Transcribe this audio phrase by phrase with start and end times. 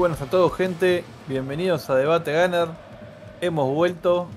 [0.00, 1.04] buenas a todos, gente.
[1.28, 2.68] Bienvenidos a Debate Gunner.
[3.42, 4.28] Hemos vuelto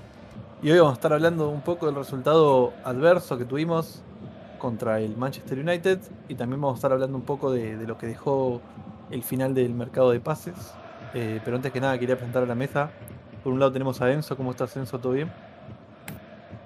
[0.62, 4.02] y hoy vamos a estar hablando un poco del resultado adverso que tuvimos
[4.58, 7.96] contra el Manchester United y también vamos a estar hablando un poco de, de lo
[7.96, 8.60] que dejó
[9.10, 10.74] el final del mercado de pases.
[11.14, 12.90] Eh, pero antes que nada quería presentar a la mesa.
[13.42, 14.36] Por un lado tenemos a Enzo.
[14.36, 14.98] ¿Cómo estás, Enzo?
[14.98, 15.32] ¿Todo bien?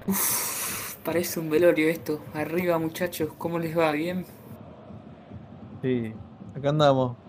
[0.08, 2.20] Uf, parece un velorio esto.
[2.34, 3.92] Arriba, muchachos, ¿cómo les va?
[3.92, 4.26] ¿Bien?
[5.82, 6.12] Sí,
[6.56, 7.27] acá andamos.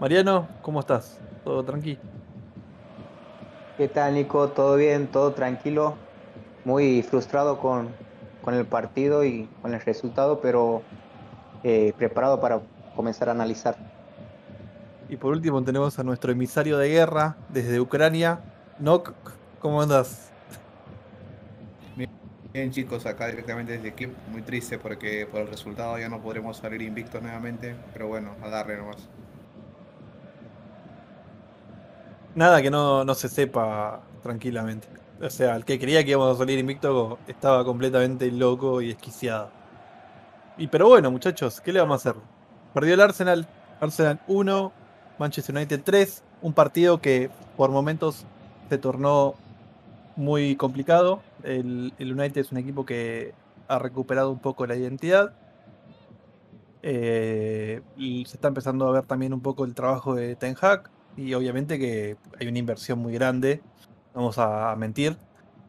[0.00, 1.18] Mariano, ¿cómo estás?
[1.44, 2.00] ¿Todo tranquilo?
[3.76, 4.48] ¿Qué tal, Nico?
[4.48, 5.08] ¿Todo bien?
[5.08, 5.94] ¿Todo tranquilo?
[6.64, 7.90] Muy frustrado con,
[8.40, 10.80] con el partido y con el resultado, pero
[11.64, 12.62] eh, preparado para
[12.96, 13.76] comenzar a analizar.
[15.10, 18.40] Y por último tenemos a nuestro emisario de guerra desde Ucrania,
[18.78, 19.12] Nok.
[19.58, 20.30] ¿Cómo andas?
[22.54, 26.56] Bien chicos, acá directamente desde Kiev, muy triste porque por el resultado ya no podremos
[26.56, 29.08] salir invictos nuevamente, pero bueno, a darle nomás.
[32.34, 34.88] Nada que no, no se sepa tranquilamente.
[35.20, 39.50] O sea, el que creía que íbamos a salir invicto estaba completamente loco y desquiciado.
[40.56, 42.22] Y pero bueno, muchachos, ¿qué le vamos a hacer?
[42.72, 43.46] Perdió el Arsenal,
[43.80, 44.72] Arsenal 1,
[45.18, 48.24] Manchester United 3, un partido que por momentos
[48.68, 49.34] se tornó
[50.16, 51.22] muy complicado.
[51.42, 53.34] El, el United es un equipo que
[53.68, 55.32] ha recuperado un poco la identidad.
[56.82, 60.90] Eh, se está empezando a ver también un poco el trabajo de Ten Hag
[61.20, 63.60] y obviamente que hay una inversión muy grande,
[64.14, 65.16] vamos a mentir.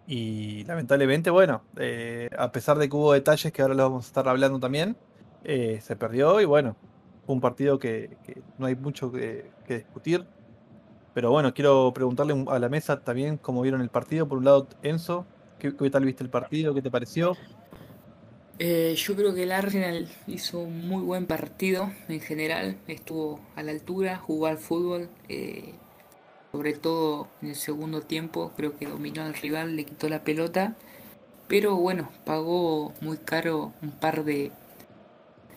[0.08, 4.08] Y lamentablemente, bueno, eh, a pesar de que hubo detalles que ahora los vamos a
[4.08, 4.96] estar hablando también,
[5.44, 6.76] eh, se perdió y bueno,
[7.26, 8.18] fue un partido que,
[8.58, 10.26] no hay mucho que, que, discutir.
[11.14, 14.28] Pero bueno, quiero preguntarle a la mesa también cómo vieron el partido.
[14.28, 15.26] Por un lado, Enzo,
[15.60, 16.74] ¿qué, qué tal viste el partido?
[16.74, 17.36] ¿Qué te pareció?
[18.64, 23.64] Eh, yo creo que el Arsenal hizo un muy buen partido en general, estuvo a
[23.64, 25.74] la altura, jugó al fútbol, eh,
[26.52, 30.76] sobre todo en el segundo tiempo, creo que dominó al rival, le quitó la pelota,
[31.48, 34.52] pero bueno, pagó muy caro un par de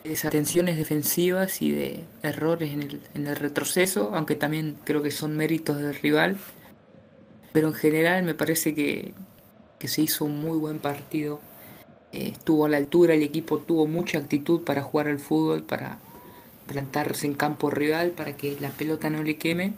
[0.02, 5.36] desatenciones defensivas y de errores en el, en el retroceso, aunque también creo que son
[5.36, 6.38] méritos del rival,
[7.52, 9.12] pero en general me parece que,
[9.84, 11.42] se hizo un muy buen partido
[12.14, 15.98] estuvo a la altura, el equipo tuvo mucha actitud para jugar al fútbol, para
[16.66, 19.74] plantarse en campo rival, para que la pelota no le queme.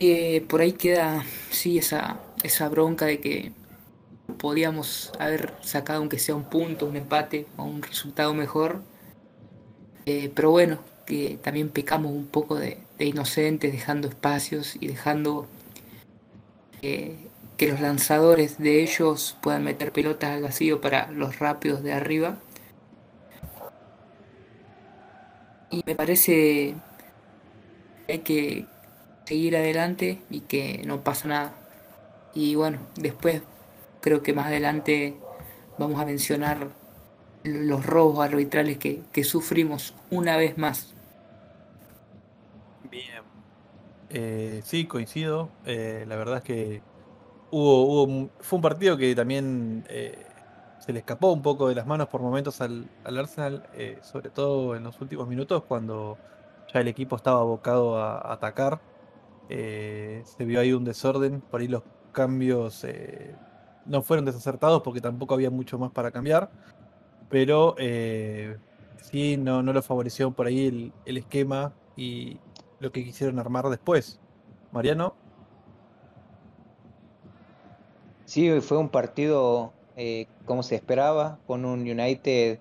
[0.00, 3.52] Eh, por ahí queda, sí, esa, esa bronca de que
[4.38, 8.82] podíamos haber sacado aunque sea un punto, un empate o un resultado mejor.
[10.06, 15.46] Eh, pero bueno, que también pecamos un poco de, de inocentes, dejando espacios y dejando
[16.82, 17.27] eh,
[17.58, 22.38] que los lanzadores de ellos puedan meter pelotas al vacío para los rápidos de arriba.
[25.70, 26.76] Y me parece
[28.06, 28.66] que hay que
[29.26, 31.52] seguir adelante y que no pasa nada.
[32.32, 33.42] Y bueno, después
[34.00, 35.16] creo que más adelante
[35.78, 36.68] vamos a mencionar
[37.42, 40.94] los robos arbitrales que, que sufrimos una vez más.
[42.88, 43.24] Bien.
[44.10, 45.50] Eh, sí, coincido.
[45.66, 46.82] Eh, la verdad es que
[47.50, 50.26] hubo, fue un partido que también eh,
[50.78, 54.30] se le escapó un poco de las manos por momentos al, al Arsenal, eh, sobre
[54.30, 56.18] todo en los últimos minutos cuando
[56.72, 58.80] ya el equipo estaba abocado a, atacar.
[59.48, 61.82] Eh, se vio ahí un desorden, por ahí los
[62.12, 62.84] cambios
[63.86, 66.50] no fueron desacertados porque tampoco había mucho más para cambiar,
[67.30, 67.74] pero
[69.00, 72.38] sí no, no lo favoreció por ahí el, el esquema y
[72.80, 74.20] lo que quisieron armar después.
[74.72, 75.27] Mariano.
[78.28, 82.60] Sí, fue un partido eh, como se esperaba, con un United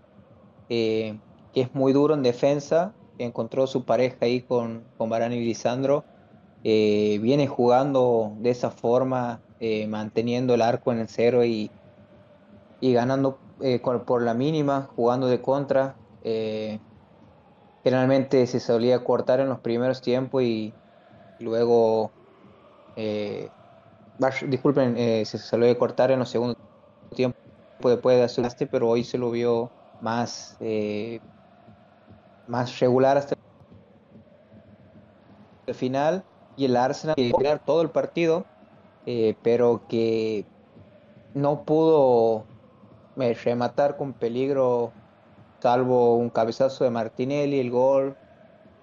[0.70, 1.20] eh,
[1.52, 6.06] que es muy duro en defensa, encontró su pareja ahí con, con Varane y Lisandro.
[6.64, 9.44] Eh, viene jugando de esa forma,
[9.90, 11.74] manteniendo el arco en el cero y,
[12.80, 13.42] y ganando
[14.06, 16.00] por la mínima, jugando de contra.
[17.84, 20.76] generalmente se solía cortar en los primeros tiempos y
[21.40, 22.14] luego
[24.48, 26.58] disculpen, eh, se salió de cortar en los segundos
[27.16, 27.38] tiempos
[27.84, 29.70] después de asustaste, pero hoy se lo vio
[30.02, 31.20] más, eh,
[32.48, 33.36] más regular hasta
[35.68, 36.24] el final.
[36.56, 38.46] Y el Arsenal ganar todo el partido,
[39.06, 40.44] eh, pero que
[41.36, 42.46] no pudo
[43.18, 44.92] eh, rematar con peligro,
[45.62, 48.16] salvo un cabezazo de Martinelli, el gol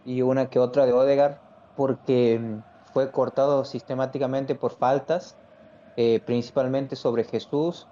[0.07, 1.41] y una que otra de Odegar,
[1.77, 2.41] porque
[2.94, 5.37] fue cortado sistemáticamente por faltas,
[5.96, 7.88] eh, principalmente sobre Jesús,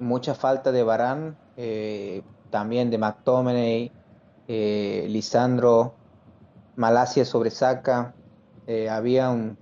[0.00, 3.92] mucha falta de Barán, eh, también de McTominay,
[4.48, 5.94] eh, Lisandro,
[6.76, 8.14] Malasia sobre Saca,
[8.90, 9.58] había un,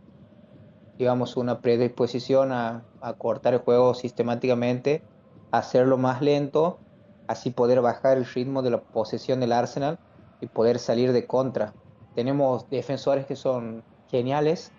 [0.97, 5.03] digamos, una predisposición a, a cortar el juego sistemáticamente,
[5.51, 6.79] hacerlo más lento,
[7.27, 9.99] así poder bajar el ritmo de la posesión del Arsenal
[10.41, 11.75] y poder salir de contra.
[12.15, 14.77] Tenemos defensores que son geniales,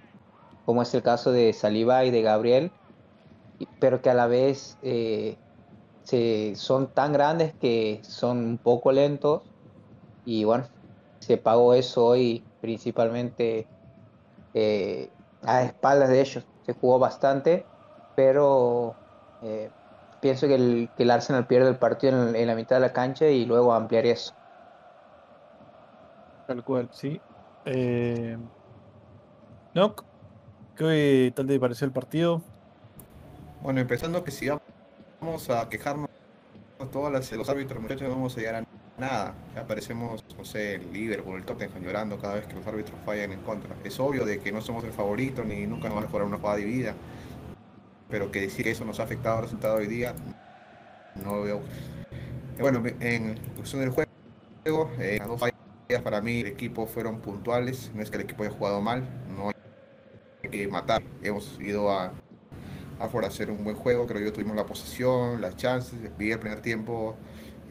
[0.66, 2.78] como es el caso de Saliba y de Gabriel,
[3.80, 5.42] pero que a la vez eh,
[6.04, 9.54] se, son tan grandes que son un poco lentos
[10.24, 10.69] y bueno,
[11.19, 13.72] se pagó eso hoy principalmente
[14.54, 16.50] eh, a espaldas de ellos.
[16.63, 17.72] Se jugó bastante,
[18.16, 19.01] pero
[19.42, 19.74] eh,
[20.22, 22.94] pienso que el, que el Arsenal pierde el partido en, en la mitad de la
[22.94, 24.34] cancha y luego ampliar eso.
[26.45, 27.25] Tal cual, sí.
[29.73, 29.95] ¿No?
[30.75, 32.41] ¿Qué tal te pareció el partido?
[33.62, 36.09] Bueno, empezando que si vamos a quejarnos
[36.91, 38.63] todas las, los árbitros, muchachos, no vamos a llegar a
[39.00, 39.35] nada.
[39.56, 43.31] Ya aparecemos, no sé, el Liverpool, el Tottenham llorando cada vez que los árbitros fallan
[43.31, 43.75] en contra.
[43.83, 46.38] Es obvio de que no somos el favorito ni nunca nos van a jugar una
[46.38, 46.95] jugada dividida.
[48.09, 50.13] Pero que decir que eso nos ha afectado al resultado hoy día,
[51.24, 51.62] no veo.
[52.57, 57.19] Eh, Bueno, en cuestión del juego, eh, las dos fallas para mí el equipo fueron
[57.21, 57.91] puntuales.
[57.94, 59.07] No es que el equipo haya jugado mal,
[60.51, 61.01] que matar.
[61.24, 62.13] Hemos ido a,
[63.00, 64.06] a hacer un buen juego.
[64.06, 65.98] Creo yo tuvimos la posesión, las chances.
[66.18, 67.15] Vi el primer tiempo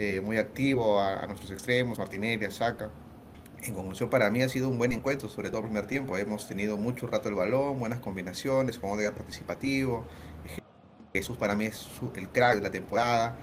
[0.02, 2.90] eh, muy activo a, nuestros extremos, Martinelli, a Saka.
[3.62, 6.16] En conclusión, para mí ha sido un buen encuentro, sobre todo el primer tiempo.
[6.16, 10.06] Hemos tenido mucho rato el balón, buenas combinaciones, con Odegaard participativo.
[11.12, 11.86] Jesús para mí es
[12.16, 13.36] el crack de la temporada.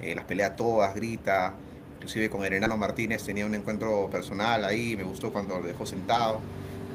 [0.00, 1.54] eh, las pelea todas, grita.
[1.96, 4.96] Inclusive con Herenano Martínez tenía un encuentro personal ahí.
[4.96, 6.38] Me gustó cuando lo dejó sentado.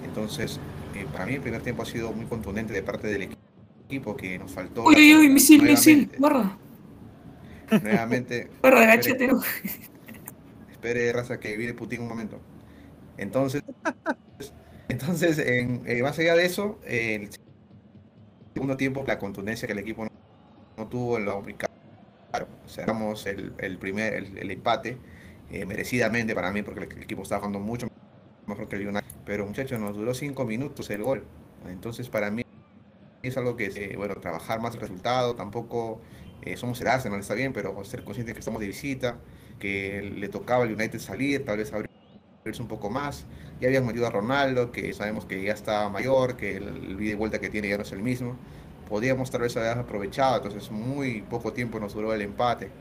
[0.05, 0.61] Entonces,
[1.05, 3.29] para mí el primer tiempo ha sido muy contundente de parte del
[3.87, 4.83] equipo que nos faltó.
[4.85, 6.57] Uy, uy, misil, misil, nuevamente- guarda,
[7.83, 8.93] Nuevamente, guarda, Espere.
[8.93, 9.41] agachate, no.
[10.71, 12.39] espere raza que viene Putin un momento.
[13.17, 13.63] Entonces,
[14.87, 17.29] entonces en, eh, más allá de eso, eh, el
[18.53, 20.11] segundo tiempo, la contundencia que el equipo no,
[20.77, 21.69] no tuvo en lo complicado.
[22.67, 24.97] Cerramos el, el primer, el, el empate,
[25.51, 27.87] eh, merecidamente para mí, porque el, el equipo estaba jugando mucho
[28.49, 29.05] mejor que el United.
[29.25, 31.23] Pero muchachos, nos duró cinco minutos el gol.
[31.67, 32.43] Entonces, para mí
[33.21, 36.01] es algo que, eh, bueno, trabajar más el resultado, tampoco
[36.41, 39.17] eh, somos el Arsenal, está bien, pero ser conscientes que estamos de visita,
[39.59, 43.25] que le tocaba al United salir, tal vez abrirse un poco más.
[43.59, 47.11] Ya habían metido a Ronaldo, que sabemos que ya está mayor, que el, el ida
[47.11, 48.37] y vuelta que tiene ya no es el mismo.
[48.87, 52.71] Podíamos tal vez haber aprovechado, entonces muy poco tiempo nos duró el empate.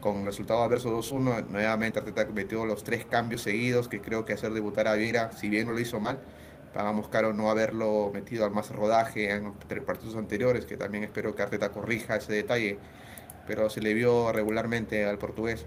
[0.00, 4.52] Con resultado adverso 2-1, nuevamente Arteta metió los tres cambios seguidos, que creo que hacer
[4.52, 6.20] debutar a Vieira, si bien no lo hizo mal,
[6.72, 9.54] pagamos caro no haberlo metido al más rodaje en los
[9.84, 12.78] partidos anteriores, que también espero que Arteta corrija ese detalle,
[13.46, 15.66] pero se le vio regularmente al portugués.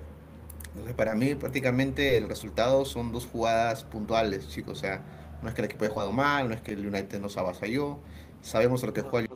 [0.70, 4.78] Entonces, para mí, prácticamente el resultado son dos jugadas puntuales, chicos.
[4.78, 5.02] O sea,
[5.42, 8.00] no es que el equipo haya jugado mal, no es que el United nos avasalló.
[8.42, 9.28] Sabemos lo que juega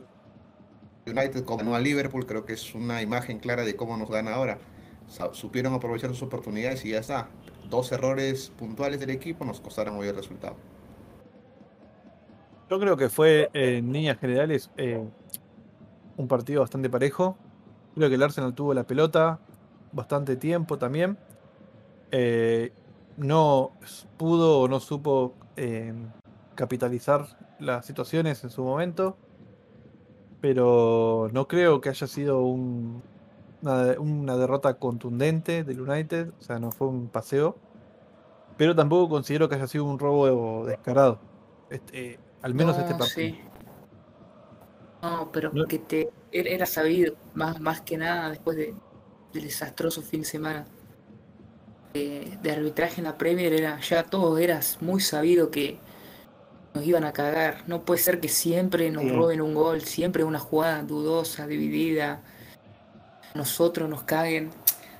[1.04, 4.10] el United, como ganó a Liverpool, creo que es una imagen clara de cómo nos
[4.10, 4.58] gana ahora.
[5.32, 7.28] Supieron aprovechar sus oportunidades y ya está.
[7.70, 10.56] Dos errores puntuales del equipo nos costaron hoy el resultado.
[12.68, 15.02] Yo creo que fue, eh, en líneas generales, eh,
[16.16, 17.36] un partido bastante parejo.
[17.94, 19.38] Creo que el Arsenal tuvo la pelota
[19.92, 21.16] bastante tiempo también.
[22.10, 22.72] Eh,
[23.16, 23.72] no
[24.16, 25.34] pudo o no supo
[26.54, 27.26] capitalizar
[27.58, 29.16] las situaciones en su momento.
[30.40, 33.02] Pero no creo que haya sido un-
[33.62, 36.30] una, de- una derrota contundente del United.
[36.38, 37.56] O sea, no fue un paseo.
[38.56, 41.18] Pero tampoco considero que haya sido un robo descarado.
[41.70, 43.08] Este, al menos este partido.
[43.34, 43.40] sí.
[45.02, 48.74] No, pero No- que te era era sabido, más, más que nada después de,
[49.32, 50.66] del desastroso fin de semana
[51.92, 55.78] de, de arbitraje en la Premier, era ya todo era muy sabido que
[56.74, 57.62] nos iban a cagar.
[57.66, 59.10] No puede ser que siempre nos Sí.
[59.10, 62.22] roben un gol, siempre una jugada dudosa, dividida.
[63.36, 64.50] Nosotros nos caguen.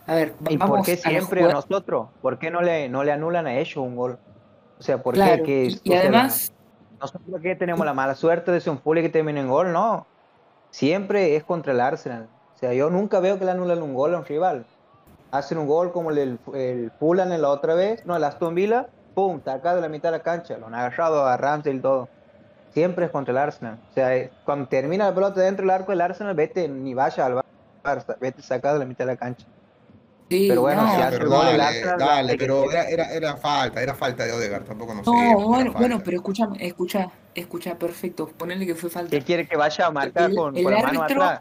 [0.06, 2.08] A ver, ¿Y por qué siempre a nosotros?
[2.22, 4.18] ¿Por qué no le, no le anulan a ellos un gol?
[4.78, 5.42] O sea, ¿por Claro, qué?
[5.44, 6.52] que- y, y además,
[7.00, 10.06] nosotros que tenemos la mala suerte de ser un fully que termine en gol, no.
[10.70, 12.28] Siempre es contra el Arsenal.
[12.54, 14.64] O sea, yo nunca veo que le anulan un gol a un rival.
[15.30, 18.86] Hacen un gol como el, el Fulham en la otra vez, no, el Aston Villa,
[19.14, 22.08] pum, tacado de la mitad de la cancha, lo han agarrado a Ramsey y todo.
[22.72, 23.78] Siempre es contra el Arsenal.
[23.90, 27.34] O sea, cuando termina la pelota dentro del arco del Arsenal, vete, ni vaya al
[27.36, 27.42] Barça,
[28.20, 29.46] vete sacado de la mitad de la cancha.
[30.28, 31.56] sí, pero bueno, no, si hace pero gol
[31.98, 35.72] dale, pero era, era, era falta, era falta de Odegaard, tampoco No, bueno, era bueno,
[35.72, 36.04] falta.
[36.04, 39.10] pero escúchame, escucha, escucha, perfecto, ponele que fue falta.
[39.10, 41.40] ¿Qué quiere que vaya a marcar El- con, el con la mano árbitro- atrás?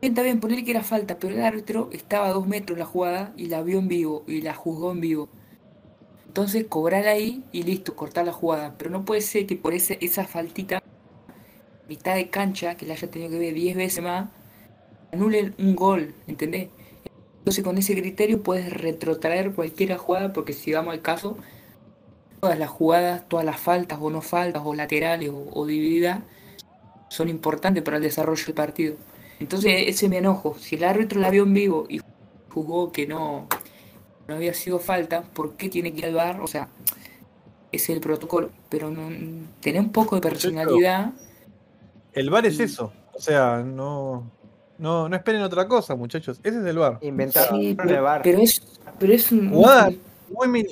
[0.00, 2.80] Bien, Está bien, ponele que era falta, pero el árbitro estaba a dos metros en
[2.80, 5.28] la jugada y la vio en vivo y la juzgó en vivo.
[6.26, 8.76] Entonces cobrar ahí y listo, cortar la jugada.
[8.78, 10.80] Pero no puede ser que por ese, esa faltita,
[11.88, 14.30] mitad de cancha, que la haya tenido que ver 10 veces más,
[15.12, 16.68] anulen un gol, ¿entendés?
[17.38, 21.38] Entonces con ese criterio puedes retrotraer cualquier jugada porque si vamos al caso,
[22.40, 26.20] todas las jugadas, todas las faltas o no faltas o laterales o, divididas
[27.08, 28.96] son importantes para el desarrollo del partido.
[29.40, 30.56] Entonces ese me enojo.
[30.58, 32.00] Si el árbitro la vio en vivo y
[32.50, 33.46] jugó que no,
[34.26, 36.40] no había sido falta, ¿por qué tiene que ir al bar?
[36.42, 36.68] O sea,
[37.72, 38.50] ese es el protocolo.
[38.68, 39.08] Pero no,
[39.60, 41.12] tener un poco de personalidad.
[42.12, 42.92] El bar es eso.
[43.14, 44.30] O sea, no,
[44.78, 46.40] no, no esperen otra cosa, muchachos.
[46.42, 46.98] Ese es el bar.
[47.02, 48.22] Inventar pero, bar.
[48.22, 48.62] Pero es,
[48.98, 49.48] pero es un.
[49.48, 50.64] muy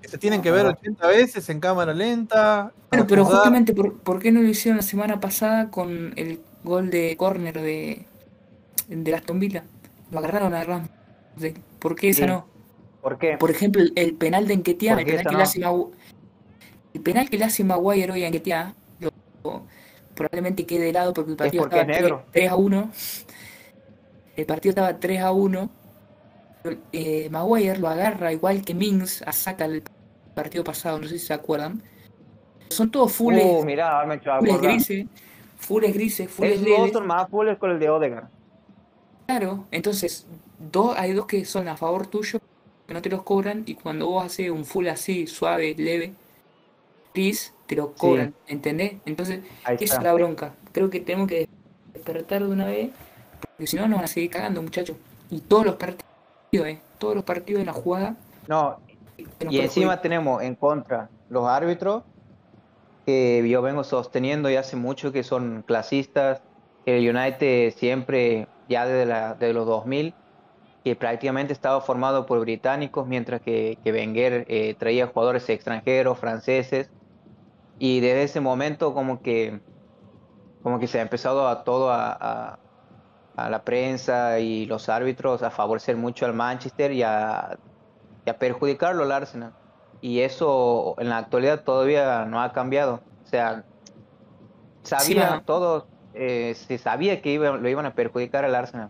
[0.00, 2.72] que se tienen que ver 80 veces en cámara lenta.
[2.90, 6.90] Bueno, pero justamente, por, por, qué no lo hicieron la semana pasada con el gol
[6.90, 8.04] de córner de,
[8.88, 9.64] de Aston Villa?
[10.10, 10.90] Lo agarraron a Ramos.
[11.78, 12.46] ¿Por qué esa no?
[13.00, 13.36] ¿Por qué?
[13.38, 15.62] Por ejemplo, el penal de Enquetia, el penal que le hace
[16.94, 18.74] el penal que le hace Maguire hoy a Enquetia,
[20.14, 21.86] probablemente quede de lado porque el partido estaba
[22.32, 22.90] 3, a 1.
[24.36, 25.70] El partido estaba 3 a 1.
[26.92, 29.82] Eh, Maguire lo agarra igual que Mings a saca el
[30.34, 31.82] partido pasado, no sé si se acuerdan.
[32.68, 35.06] Son todos fulles, uh, mirá, me fulles grises,
[35.56, 38.28] fulles grises, fulles son más fulles con el de Odegaard.
[39.26, 40.26] Claro, entonces
[40.58, 42.40] dos, hay dos que son a favor tuyo,
[42.86, 46.14] que no te los cobran, y cuando vos haces un full así, suave, leve,
[47.14, 48.94] gris, te lo cobran, ¿entendés?
[49.06, 49.40] Entonces,
[49.78, 50.54] esa es la bronca.
[50.72, 51.48] Creo que tenemos que
[51.92, 52.90] despertar de una vez,
[53.40, 54.96] porque si no nos van a seguir cagando, muchachos.
[55.30, 58.16] Y todos los partidos, eh, todos los partidos de la jugada.
[58.48, 58.78] No,
[59.48, 62.02] y encima tenemos en contra los árbitros,
[63.06, 66.42] que yo vengo sosteniendo y hace mucho que son clasistas,
[66.84, 70.14] que el United siempre, ya desde, la, desde los 2000,
[70.84, 76.90] que prácticamente estaba formado por británicos, mientras que, que Wenger eh, traía jugadores extranjeros, franceses,
[77.84, 79.60] y desde ese momento como que,
[80.62, 82.58] como que se ha empezado a todo a,
[83.36, 87.58] a, la prensa y los árbitros a favorecer mucho al Manchester y a,
[88.38, 89.52] perjudicarlo al Arsenal.
[90.00, 93.02] Y eso en la actualidad todavía no ha cambiado.
[93.22, 93.64] O sea,
[94.82, 98.88] sabía todos, eh, se sabía que iba, lo iban a perjudicar al Arsenal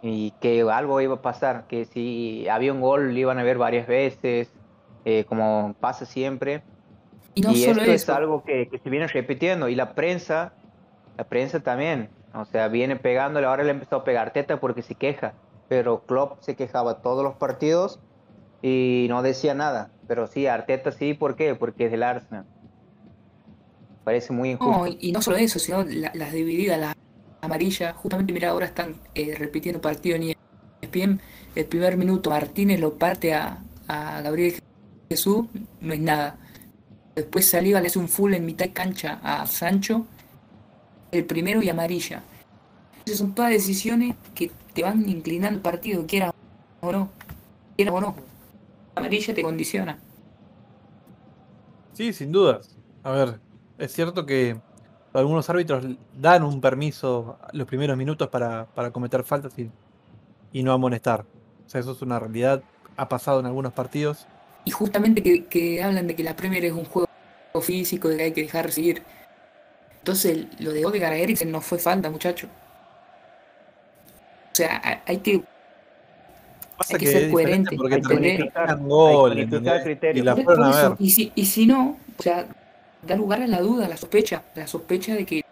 [0.00, 3.58] y que algo iba a pasar, que si había un gol lo iban a ver
[3.58, 4.52] varias veces,
[5.04, 6.62] eh, como pasa siempre.
[7.36, 9.68] Y, esto es algo que, se viene repitiendo.
[9.68, 10.54] Y la prensa,
[11.18, 14.94] la prensa también, o sea, viene pegándole, ahora le empezó a pegar teta porque se
[14.94, 15.34] queja.
[15.68, 18.00] Pero Klopp se quejaba todos los partidos
[18.62, 19.90] y no decía nada.
[20.08, 21.54] Pero sí, Arteta sí, ¿por qué?
[21.54, 22.46] Porque es del Arsenal.
[24.02, 24.96] Parece muy injusto.
[24.98, 26.94] y no solo eso, sino las divididas, las
[27.42, 27.94] amarillas.
[27.96, 30.34] Justamente, mira, ahora están eh, repitiendo partido en
[30.80, 31.20] ESPN.
[31.54, 34.54] El primer minuto Martínez lo parte a, a Gabriel
[35.10, 35.46] Jesús,
[35.80, 36.38] no es nada
[37.16, 40.04] Después Saliba le hace un full en mitad de cancha a Sancho.
[41.10, 42.22] El primero y amarilla.
[43.06, 46.34] Esas son todas decisiones que te van inclinando el partido, quiera
[46.80, 47.08] o no.
[47.74, 48.14] Quiera o no.
[48.94, 49.98] amarilla te condiciona.
[51.94, 52.76] Sí, sin dudas.
[53.02, 53.40] A ver,
[53.78, 54.60] es cierto que
[55.14, 59.70] algunos árbitros dan un permiso los primeros minutos para, cometer faltas y,
[60.52, 61.24] y no amonestar.
[61.64, 62.62] O sea, eso es una realidad.
[62.98, 64.26] Ha pasado en algunos partidos
[64.66, 67.05] y justamente que, hablan de que la Premier es un juego
[67.60, 69.02] físico, de que hay que dejar seguir.
[69.98, 72.46] Entonces, lo de Odegaard a Eriksen no fue falta, muchacho.
[74.52, 75.42] O sea, hay que,
[76.78, 77.76] hay que, ser coherente.
[77.76, 77.98] Porque
[78.80, 80.96] gol, y, la a ver.
[80.98, 82.46] Y, si, y si no, o sea,
[83.02, 85.44] da lugar a la duda, a la sospecha, la sospecha de que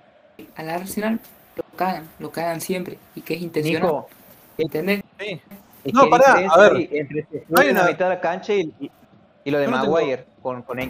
[0.57, 1.21] al Arsenal
[1.57, 4.05] lo cagan, lo cagan siempre y que es intencional.
[4.57, 5.03] ¿Entendés?
[5.19, 5.41] Sí.
[5.93, 6.89] no, pará, a ver.
[6.93, 8.73] Entre, hay una mitad de la cancha y,
[9.45, 10.85] y lo de Maguire con, con No,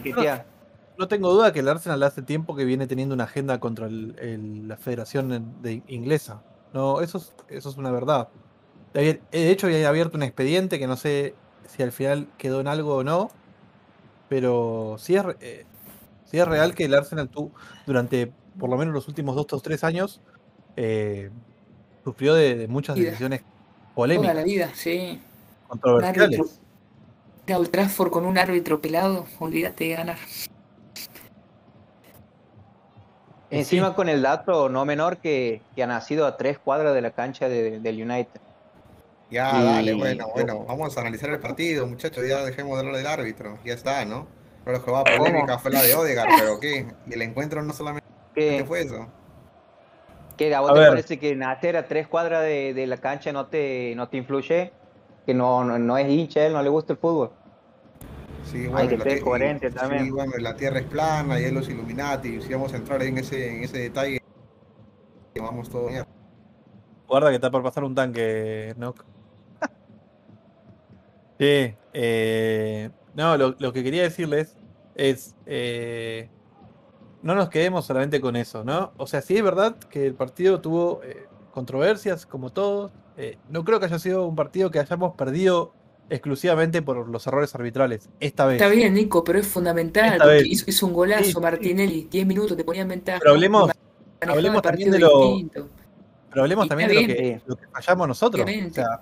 [1.07, 5.61] tengo duda que el Arsenal hace tiempo que viene teniendo una agenda contra la Federación
[5.61, 6.41] de, Inglesa.
[6.73, 8.29] No, eso es, eso es una verdad.
[8.93, 11.35] De hecho, había abierto un expediente que no sé
[11.67, 13.29] si al final quedó en algo o no.
[14.29, 15.65] Pero sí es, eh,
[16.41, 17.51] es real que el Arsenal tú,
[17.85, 20.21] durante por lo menos los últimos dos o tres años
[20.75, 21.29] eh,
[22.03, 23.41] sufrió de, muchas decisiones
[23.93, 24.31] polémicas.
[24.31, 25.19] Toda la vida, sí.
[25.67, 26.59] Controversiales
[27.47, 30.17] Old Trafford con un árbitro pelado, olvídate de ganar.
[33.59, 37.11] Encima con el dato no menor que, que, ha nacido a tres cuadras de la
[37.11, 38.41] cancha de, del United.
[39.31, 43.07] Ya, dale, bueno, bueno, vamos a analizar el partido, muchachos, ya dejemos de hablar del
[43.07, 44.27] árbitro, ya está, ¿no?
[44.63, 46.85] Pero lo que va polémica fue la de Odegaard, pero ¿qué?
[47.07, 48.63] Y el encuentro no solamente ¿Qué?
[48.65, 49.07] fue eso.
[50.37, 53.47] ¿Qué, a vos te parece que nacer a tres cuadras de, de, la cancha no
[53.47, 54.71] te, no te influye?
[55.25, 57.31] que no, no, es hincha, él no le gusta el fútbol.
[58.45, 60.09] Sí, bueno, Hay que la ser coherente sí, también.
[60.11, 62.41] bueno, la Tierra es plana y es los Illuminati.
[62.41, 64.19] Si vamos a entrar en ese, en ese detalle,
[65.39, 66.07] vamos todo mierda.
[67.07, 68.93] Guarda que está por pasar un tanque, ¿no?
[71.39, 74.57] Sí, eh, no, lo, lo que quería decirles
[74.95, 76.29] es, eh,
[77.21, 78.93] no nos quedemos solamente con eso, ¿no?
[78.97, 82.93] O sea, sí es verdad que el partido tuvo eh, controversias, como todos.
[83.17, 85.73] eh, no creo que haya sido un partido que hayamos perdido
[86.09, 88.61] exclusivamente por los errores arbitrales, esta vez.
[88.61, 90.45] Está bien, Nico, pero es fundamental Esta porque vez.
[90.47, 91.39] hizo, hizo un golazo Sí.
[91.39, 93.19] Martinelli, 10 minutos te ponía en ventaja.
[93.19, 93.71] Pero hablemos-
[94.21, 95.67] hablemos también de lo- distinto.
[96.29, 97.41] Pero hablemos Y también de lo que, bien.
[97.45, 98.43] lo que fallamos nosotros.
[98.43, 98.81] Obviamente.
[98.81, 98.99] O sea,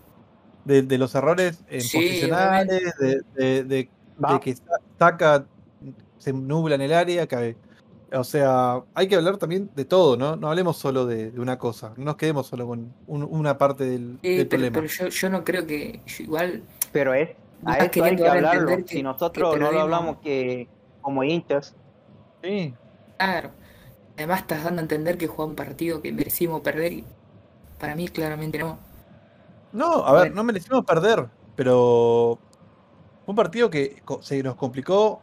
[0.66, 3.90] de, de los errores en Sí, posicionales, de, de- de-
[4.24, 4.34] Va.
[4.34, 4.64] de que sa-
[5.00, 5.46] saca,
[6.20, 7.28] se nubla en el área.
[7.28, 7.56] que-
[8.14, 10.36] o sea, hay que hablar también de todo, ¿no?
[10.36, 11.94] No hablemos solo de, de una cosa.
[11.98, 14.74] No nos quedemos solo con un- una parte del, Sí, del pero, problema.
[14.76, 16.62] pero yo, yo no creo que yo igual
[16.94, 17.32] Pero es,
[17.66, 18.78] a esto hay que dar a hablarlo.
[18.78, 20.70] que- si nosotros que no lo hablamos que
[21.02, 21.76] como hinchas,
[22.42, 22.74] Sí,
[23.18, 23.52] Claro.
[24.18, 27.06] Además estás dando a entender que jugó un partido que merecimos perder y
[27.80, 28.78] para mí claramente no.
[29.72, 30.36] No, a ver, Bueno.
[30.36, 32.38] no merecimos perder, pero
[33.26, 35.22] fue un partido que se nos complicó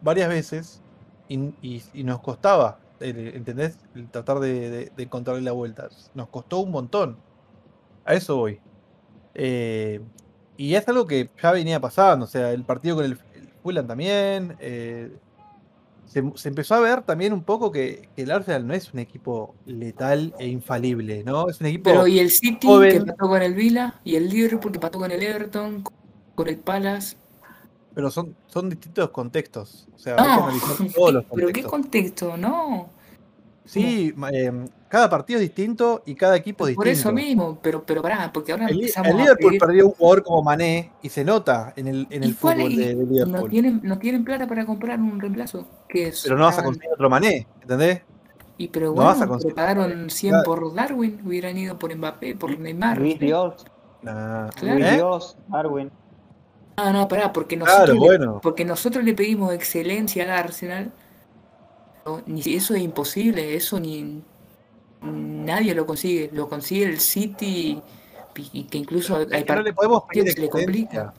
[0.00, 0.80] varias veces
[1.28, 3.78] y, y- y nos costaba, el- ¿entendés?
[3.94, 5.88] El tratar de, de- de encontrarle la vuelta.
[6.14, 7.18] Nos costó un montón.
[8.04, 8.60] A eso voy.
[9.34, 10.00] Eh,
[10.66, 13.86] y es algo que ya venía pasando, o sea, el partido con el, el Fulham
[13.86, 14.56] también.
[14.60, 15.10] eh,
[16.06, 18.98] se, se empezó a ver también un poco que, que el Arsenal no es un
[19.00, 21.48] equipo letal e infalible, ¿no?
[21.48, 21.84] Es un equipo...
[21.84, 22.90] Pero y el City joven.
[22.90, 25.82] que empató con el Vila y el Liverpool que empató con el Everton,
[26.34, 27.16] con el Palace.
[27.94, 29.88] Pero son, son distintos contextos.
[29.94, 31.70] O sea, hay que No, analizar todos los pero qué contextos.
[31.70, 32.90] contexto, no.
[33.64, 37.08] Sí, em, cada partido es distinto y cada equipo es Por distinto.
[37.10, 39.60] eso mismo, pero, pero pará, porque ahora El, empezamos el a Liverpool pedir.
[39.60, 42.76] perdió un jugador como Mané y se nota en el, en ¿Y el fútbol es?
[42.76, 43.50] de, de no Liverpool.
[43.50, 45.66] tienen, no tienen plata para comprar un reemplazo.
[45.88, 48.02] Que es, Pero no vas a conseguir otro Mané, ¿entendés?
[48.58, 50.44] Y pero no bueno, vas a conseguir- pagaron 100 Claro.
[50.44, 52.98] por Darwin, hubieran ido por Mbappé, por Neymar.
[52.98, 53.26] Luis no.
[53.26, 53.66] Dios,
[54.02, 54.48] Nah.
[54.50, 54.78] Claro.
[54.80, 54.94] Luis ¿Eh?
[54.96, 55.90] Dios, Darwin.
[56.76, 60.90] Ah, no, pará, porque nosotros, Claro, le, porque nosotros le pedimos excelencia al Arsenal.
[62.26, 64.22] Ni eso es imposible, eso ni
[65.02, 66.30] nadie lo consigue.
[66.32, 67.80] Lo consigue el City
[68.52, 71.14] y, que incluso hay Es que no le podemos pedir que se le complica.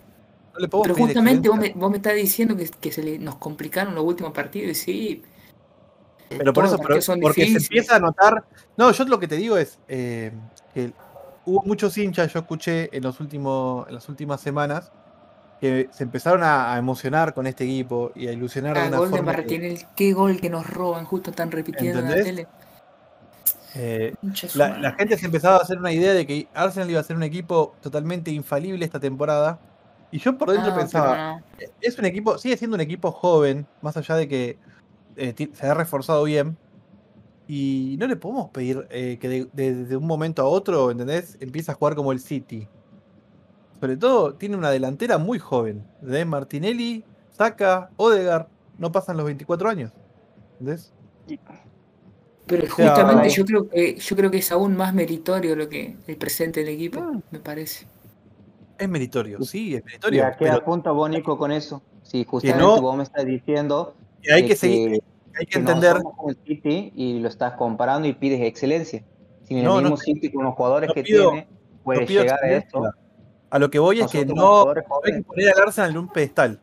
[0.54, 3.18] No le podemos Pero justamente vos me, vos me estás diciendo que, que se le,
[3.18, 5.24] nos complicaron los últimos partidos y sí.
[6.30, 8.44] Pero por eso, pero- son porque se empieza a notar.
[8.78, 10.32] No, yo lo que te digo es eh,
[10.74, 10.92] que
[11.46, 14.92] hubo muchos hinchas, yo escuché en los últimos, en las últimas semanas,
[15.62, 18.98] que se empezaron a, a emocionar con este equipo y a ilusionar de Ah, una
[18.98, 19.32] gol de forma.
[19.32, 22.48] que, Martinelli, qué gol que nos roban, justo están repitiendo en la tele.
[23.76, 24.14] eh,
[24.56, 27.24] la, gente se empezaba a hacer una idea de que Arsenal iba a ser un
[27.24, 29.60] equipo totalmente infalible esta temporada.
[30.12, 31.66] Y yo por dentro No, pensaba, no.
[31.82, 34.58] es un equipo, sigue siendo un equipo joven, más allá de que
[35.16, 36.56] eh, se ha reforzado bien.
[37.48, 41.38] Y no le podemos pedir eh, que de, de- de un momento a otro, ¿entendés?
[41.40, 42.68] Empiece a jugar como el City.
[43.84, 45.84] Sobre todo, tiene una delantera muy joven.
[46.00, 46.26] ¿entendés?
[46.26, 49.92] Martinelli, Saka, Odegar, no pasan los 24 años.
[50.54, 50.94] ¿Entendés?
[52.46, 56.16] Pero justamente yo creo que yo creo que es aún más meritorio lo que el
[56.16, 57.22] presente del equipo, Mm.
[57.32, 57.86] me parece.
[58.78, 60.28] Es meritorio, sí, es ¿Y meritorio.
[60.28, 61.82] a qué Pero apunta vos, Nico, con eso?
[62.04, 63.96] Si justamente no- vos me estás diciendo
[64.34, 65.04] hay de que seguir,
[65.38, 65.98] hay que que no entender.
[65.98, 69.04] somos como el City y lo estás comparando y pides excelencia.
[69.44, 71.84] Si en el No, no mismo City con los jugadores no que pido- tiene, no
[71.84, 73.03] puede pido llegar a excelencia.
[73.54, 76.08] A lo que voy es que Nosotros no, hay que poner al Arsenal en un
[76.08, 76.60] pedestal.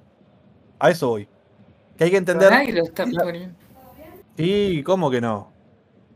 [0.81, 1.29] A eso voy.
[1.97, 2.51] Que hay que entender.
[2.75, 3.07] lo está.
[4.37, 5.53] Sí, ¿cómo que no?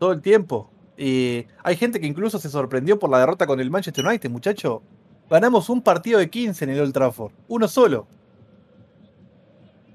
[0.01, 0.69] Todo el tiempo.
[0.97, 4.83] Y hay gente que incluso se sorprendió por la derrota con el Manchester United, muchacho.
[5.31, 7.31] Ganamos un partido de 15 en el Old Trafford.
[7.47, 8.09] Uno solo.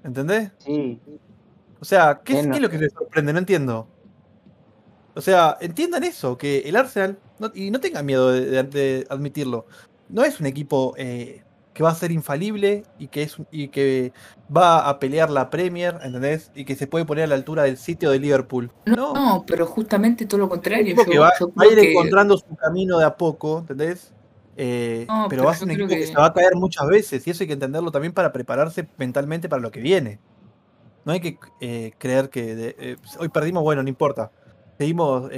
[0.03, 0.51] ¿Entendés?
[0.59, 0.97] Sí,
[1.81, 2.51] O sea, ¿qué, es- Bueno.
[2.51, 3.33] qué es lo que les sorprende?
[3.33, 3.85] No entiendo.
[5.13, 9.07] O sea, entiendan eso, que el Arsenal, no- y no tengan miedo de, de- de
[9.09, 9.65] admitirlo,
[10.09, 11.43] no es un equipo eh,
[11.73, 14.11] que va a ser infalible y que, es, y que
[14.55, 16.51] va a pelear la Premier, ¿entendés?
[16.55, 18.71] Y que se puede poner a la altura del sitio de Liverpool.
[18.85, 20.87] No, no, pero justamente todo lo contrario.
[20.87, 23.59] equipo Yo, que va, yo va a ir que encontrando su camino de a poco,
[23.59, 24.11] ¿entendés?
[24.57, 25.99] Eh, No, pero pero va a ser un equipo que...
[25.99, 28.85] que- se va a caer muchas veces y eso hay que entenderlo también para prepararse
[28.97, 30.19] mentalmente para lo que viene.
[31.05, 34.31] No hay que eh, creer que de- eh, hoy perdimos, bueno, no importa.
[34.77, 35.29] Seguimos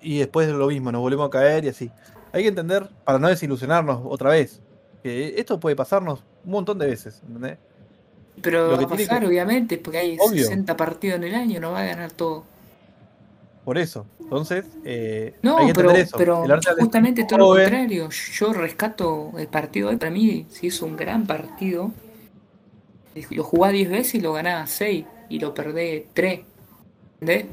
[0.00, 1.90] y después lo mismo, nos volvemos a caer y así.
[2.34, 4.60] Hay que entender para no desilusionarnos otra vez.
[5.02, 7.58] Que esto puede pasarnos un montón de veces, ¿entendés?
[8.42, 10.42] pero lo va a pasar, que- obviamente, porque hay Obvio.
[10.42, 12.44] 60 partidos en el año, no va a ganar todo.
[13.64, 14.04] Por eso.
[14.18, 16.18] Entonces, eh, No, hay que pero, eso.
[16.18, 18.08] pero es justamente todo lo contrario.
[18.10, 19.96] Yo rescato el partido hoy.
[19.96, 21.92] Para mí se hizo un gran partido.
[23.30, 26.40] Lo jugás 10 veces y lo ganás 6 y lo perdés 3.
[27.20, 27.46] ¿Entendés?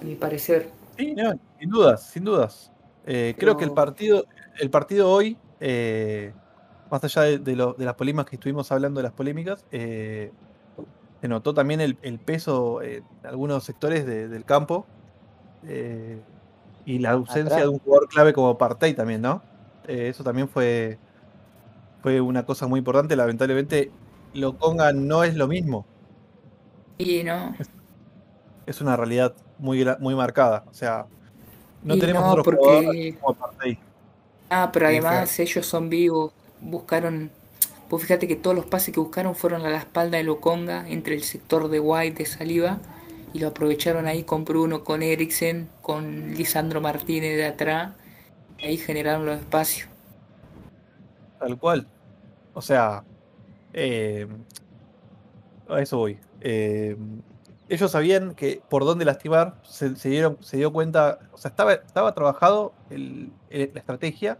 [0.00, 0.68] A mi parecer.
[0.98, 2.70] Sí, no, sin dudas, sin dudas.
[3.06, 4.26] Eh, creo que el partido,
[4.58, 6.32] el partido hoy, eh,
[6.90, 10.32] más allá de, de, lo, de, las polémicas que estuvimos hablando de las polémicas, eh,
[11.20, 14.86] se notó también el, el peso en algunos sectores de, del campo
[15.66, 16.20] eh,
[16.84, 17.62] y la ausencia Atrás.
[17.62, 19.42] de un jugador clave como Partey también, ¿no?
[19.88, 20.98] Eh, eso también fue,
[22.02, 23.16] fue una cosa muy importante.
[23.16, 23.90] Lamentablemente,
[24.34, 25.86] Loconga no es lo mismo.
[26.98, 27.54] Y no.
[27.58, 27.70] Es,
[28.66, 30.64] es una realidad muy, muy marcada.
[30.70, 31.06] O sea,
[31.82, 33.16] no y tenemos no, otro porque...
[34.50, 36.32] Ah, pero además ellos son vivos.
[36.60, 37.30] Buscaron.
[37.88, 41.14] Pues fíjate que todos los pases que buscaron fueron a la espalda de Loconga, entre
[41.14, 42.78] el sector de White, de Saliva,
[43.32, 47.92] y lo aprovecharon ahí con Bruno, con Eriksen, con Lisandro Martínez de atrás,
[48.58, 49.88] y ahí generaron los espacios.
[51.38, 51.86] Tal cual.
[52.54, 53.04] O sea,
[53.72, 54.26] eh,
[55.68, 56.18] a eso voy.
[56.40, 56.96] Eh,
[57.68, 62.14] ellos sabían que por dónde lastimar, se, dieron, se dio cuenta, o sea, estaba, estaba
[62.14, 64.38] trabajado el, la estrategia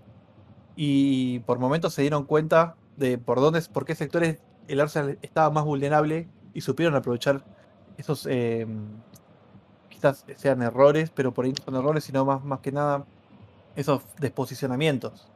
[0.77, 5.51] y por momentos se dieron cuenta de por dónde, por qué sectores el Arsenal estaba
[5.51, 7.45] más vulnerable y supieron aprovechar
[7.99, 8.67] esos, eh,
[9.89, 13.05] quizás sean errores, pero por ahí no son errores, sino más, más que nada
[13.75, 15.29] esos desposicionamientos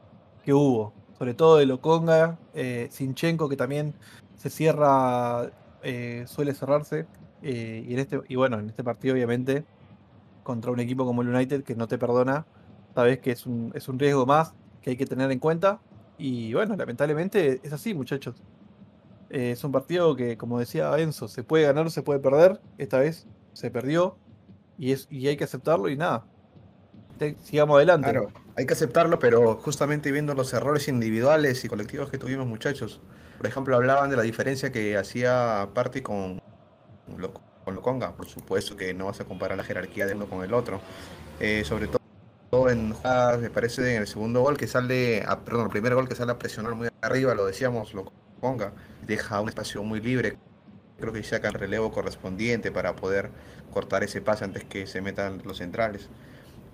[0.43, 3.93] que hubo, sobre todo de Lokonga, eh, Sinchenko que también
[4.35, 5.51] se cierra,
[5.83, 7.05] eh, suele cerrarse,
[7.41, 9.63] eh, y, en este, y bueno, en este partido obviamente
[10.43, 12.45] contra un equipo como el United que no te perdona,
[12.95, 15.79] sabes que es un, es un riesgo más que hay que tener en cuenta
[16.17, 18.35] y bueno, lamentablemente es así, muchachos.
[19.29, 22.59] Eh, es un partido que, como decía Enzo, se puede ganar, se puede perder.
[22.77, 24.17] Esta vez se perdió
[24.77, 26.25] y, es, y hay que aceptarlo y nada.
[27.43, 28.09] Sigamos adelante.
[28.09, 32.99] Claro, hay que aceptarlo, pero justamente viendo los errores individuales y colectivos que tuvimos, muchachos.
[33.37, 36.41] Por ejemplo, hablaban de la diferencia que hacía Party con,
[37.63, 38.13] con Loconga.
[38.13, 40.81] Por supuesto que no vas a comparar la jerarquía de uno con el otro.
[41.39, 45.65] Eh, sobre todo en jugadas, me parece, en el segundo gol que sale, a, perdón,
[45.65, 48.73] el primer gol que sale a presionar muy arriba, lo decíamos, lo ponga,
[49.07, 50.37] deja un espacio muy libre,
[50.99, 53.29] creo que saca el relevo correspondiente para poder
[53.73, 56.09] cortar ese pase antes que se metan los centrales.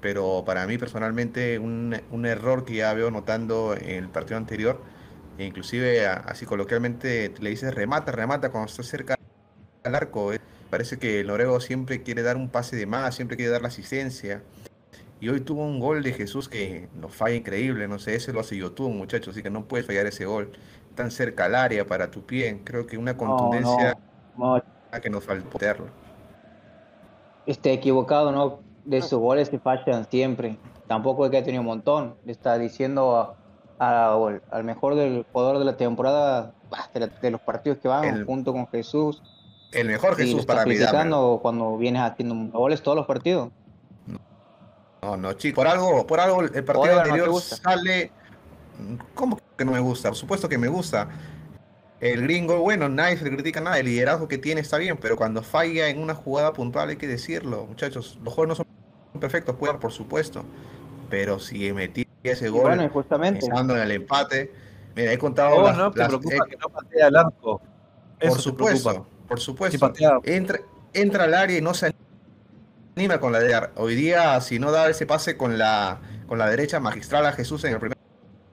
[0.01, 4.81] Pero para mí personalmente un, un error que ya veo notando en el partido anterior,
[5.37, 9.16] e inclusive así coloquialmente le dices remata, remata cuando está cerca
[9.87, 10.33] al arco.
[10.33, 10.39] Eh.
[10.69, 13.69] Parece que el noruego siempre quiere dar un pase de más, siempre quiere dar la
[13.69, 14.43] asistencia.
[15.19, 18.39] Y hoy tuvo un gol de Jesús que nos falla increíble, no sé, ese lo
[18.39, 20.51] hace YouTube, muchachos, así que no puedes fallar ese gol
[20.97, 22.59] tan cerca al área para tu pie.
[22.65, 23.97] Creo que una contundencia
[24.37, 25.01] no, no.
[25.01, 25.57] que nos faltó.
[27.45, 28.59] Este equivocado, ¿no?
[28.83, 30.57] De sus goles que fallan siempre.
[30.87, 32.15] Tampoco es que ha tenido un montón.
[32.25, 33.35] Le está diciendo a,
[33.79, 34.17] a,
[34.51, 36.53] al mejor del jugador de la temporada,
[36.93, 39.21] de, la, de los partidos que van, el, junto con Jesús.
[39.71, 40.75] El mejor Jesús para mí.
[41.41, 43.49] cuando vienes haciendo goles todos los partidos.
[45.01, 48.11] No, no, chico, por algo, por algo el partido anterior no sale.
[49.13, 50.09] ¿Cómo que no me gusta?
[50.09, 51.09] Por supuesto que me gusta.
[51.99, 55.17] El gringo, bueno, nadie se le critica nada, el liderazgo que tiene está bien, pero
[55.17, 58.19] cuando falla en una jugada puntual hay que decirlo, muchachos.
[58.23, 60.43] Los juegos no son perfectos, pueden, por supuesto,
[61.09, 63.39] pero si metí ese gol, bueno, justamente.
[63.39, 64.53] pensando en el empate,
[64.95, 65.55] mira, he contado.
[65.55, 67.61] Oh, las, no, te las, preocupa eh, que no patea el arco.
[68.19, 69.93] Eso por supuesto, por supuesto.
[70.23, 70.59] Entra,
[70.93, 71.93] entra al área y no se
[72.95, 73.71] anima con la derecha.
[73.75, 77.63] Hoy día, si no da ese pase con la, con la derecha magistral a Jesús
[77.65, 77.97] en el primer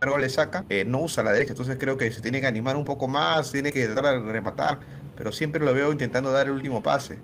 [0.06, 1.52] gol le saca, eh, no usa la derecha.
[1.52, 4.80] Entonces creo que se tiene que animar un poco más, tiene que tratar de rematar.
[5.16, 7.18] Pero siempre lo veo intentando dar el último pase.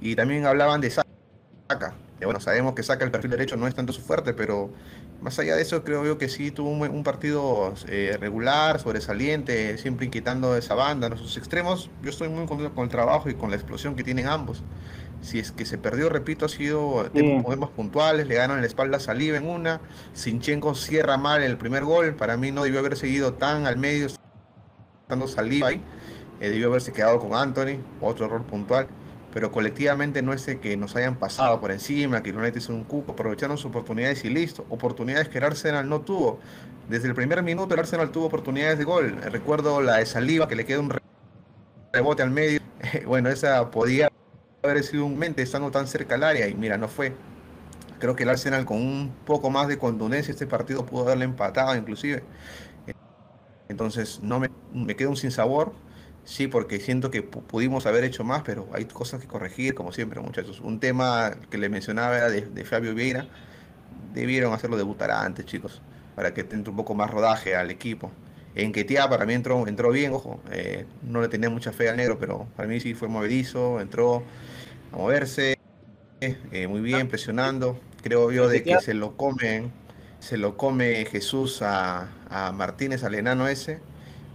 [0.00, 1.94] Y también hablaban de Saca.
[2.22, 4.70] bueno, sabemos que Saca el perfil derecho no es tanto su fuerte, pero
[5.20, 9.78] más allá de eso, creo yo que sí tuvo un, un partido eh, regular, sobresaliente,
[9.78, 11.08] siempre inquietando esa banda.
[11.08, 14.04] En sus extremos, yo estoy muy contento con el trabajo y con la explosión que
[14.04, 14.62] tienen ambos.
[15.22, 17.42] Si es que se perdió, repito, ha sido sí.
[17.48, 19.80] temas puntuales, le ganan la espalda a Saliva en una,
[20.12, 24.06] Sinchenko cierra mal el primer gol, para mí no debió haber seguido tan al medio,
[25.02, 25.82] estando Saliva ahí,
[26.40, 28.88] eh, debió haberse quedado con Anthony, otro error puntual,
[29.36, 32.84] pero colectivamente no es de que nos hayan pasado por encima, que United es un
[32.84, 36.40] cupo, aprovecharon sus oportunidades y listo, oportunidades que el Arsenal no tuvo,
[36.88, 40.56] desde el primer minuto el Arsenal tuvo oportunidades de gol, recuerdo la de Saliva que
[40.56, 40.90] le queda un
[41.92, 42.60] rebote al medio,
[43.06, 44.10] bueno, esa podía
[44.62, 47.12] haber sido un mente estando tan cerca al área y mira, no fue.
[47.98, 51.76] Creo que el Arsenal con un poco más de contundencia este partido pudo haberle empatado
[51.76, 52.22] inclusive.
[53.68, 55.74] Entonces no me, me quedo un sinsabor,
[56.26, 60.20] sí, porque siento que pudimos haber hecho más, pero hay cosas que corregir, como siempre,
[60.20, 60.60] muchachos.
[60.60, 63.26] Un tema que le mencionaba era de, de Fabio Vieira.
[64.12, 65.80] Debieron hacerlo debutar antes, chicos,
[66.14, 68.10] para que tenga un poco más rodaje al equipo.
[68.54, 71.96] En Ketia para mí entró, entró bien, ojo, eh, no le tenía mucha fe al
[71.98, 74.22] negro, pero para mí sí fue movedizo, entró
[74.92, 75.58] a moverse,
[76.20, 77.78] eh, muy bien, presionando.
[78.02, 79.72] Creo yo de que se lo comen,
[80.20, 83.80] se lo come Jesús a, a Martínez, al enano ese.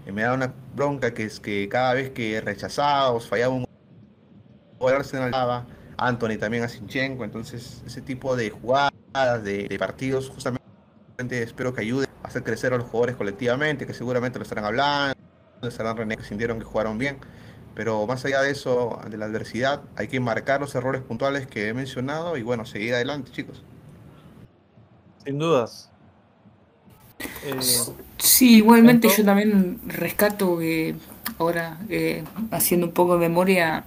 [0.06, 3.66] Me da una bronca que es que cada vez que rechazábamos, fallaba un
[4.80, 5.66] gol Arsenal daba,
[5.98, 8.92] Anthony también a Sinchenko, entonces ese tipo de jugadas,
[9.44, 10.62] de, de partidos, justamente
[11.30, 15.16] espero que ayude a hacer crecer a los jugadores colectivamente, que seguramente lo estarán hablando,
[15.62, 17.20] estarán René que sintieron que jugaron bien.
[17.76, 21.70] Pero más allá de eso, de la adversidad, hay que marcar los errores puntuales que
[21.70, 23.64] he mencionado y bueno, seguir adelante, chicos.
[25.24, 25.91] Sin dudas.
[27.44, 27.60] Eh,
[28.18, 30.96] sí, igualmente yo también rescato que
[31.38, 33.86] ahora, eh, haciendo un poco de memoria,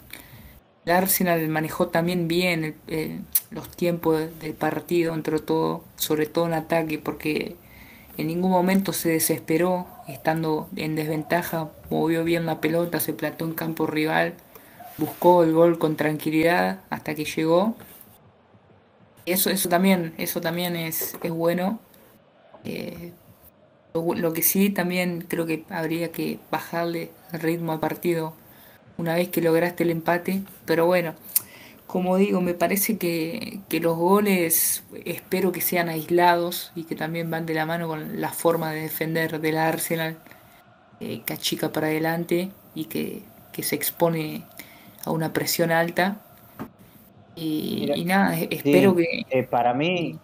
[0.85, 3.21] el Arsenal manejó también bien eh,
[3.51, 7.57] los tiempos del partido, entre todo, sobre todo en ataque, porque
[8.19, 13.55] en ningún momento se desesperó, estando en desventaja, movió bien la pelota, se plató en
[13.55, 14.35] campo rival,
[14.99, 17.75] buscó el gol con tranquilidad hasta que llegó.
[19.27, 21.81] Eso, eso también, eso también es, es bueno.
[22.65, 23.13] Eh,
[23.95, 28.35] lo, que sí también creo que habría que bajarle el ritmo al partido
[28.99, 30.43] una vez que lograste el empate.
[30.67, 31.15] Pero bueno,
[31.87, 37.47] como digo, me parece que, los goles espero que sean aislados y que también van
[37.47, 40.19] de la mano con la forma de defender del Arsenal,
[40.99, 43.23] eh, que achica para adelante y que,
[43.63, 44.43] se expone
[45.05, 46.21] a una presión alta.
[47.37, 49.25] Y, nada, espero que...
[49.31, 50.19] Eh, para mí...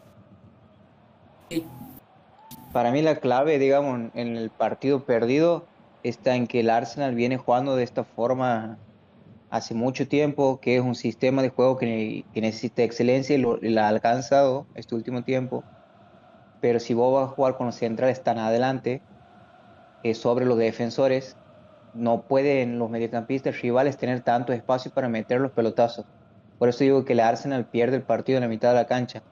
[2.72, 5.66] Para mí la clave, digamos, en el partido perdido
[6.04, 8.78] está en que el Arsenal viene jugando de esta forma
[9.50, 13.88] hace mucho tiempo, que es un sistema de juego que, necesita excelencia y lo, ha
[13.88, 15.64] alcanzado este último tiempo.
[16.60, 19.02] Pero si vos vas a jugar con los centrales tan adelante
[20.04, 21.36] eh, sobre los defensores,
[21.92, 26.06] no pueden los mediocampistas rivales tener tanto espacio para meter los pelotazos.
[26.58, 29.22] Por eso digo que el Arsenal pierde el partido en la mitad de la cancha.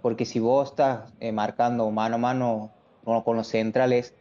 [0.00, 2.77] Porque si vos estás eh, marcando mano a mano
[3.24, 4.14] con los centrales,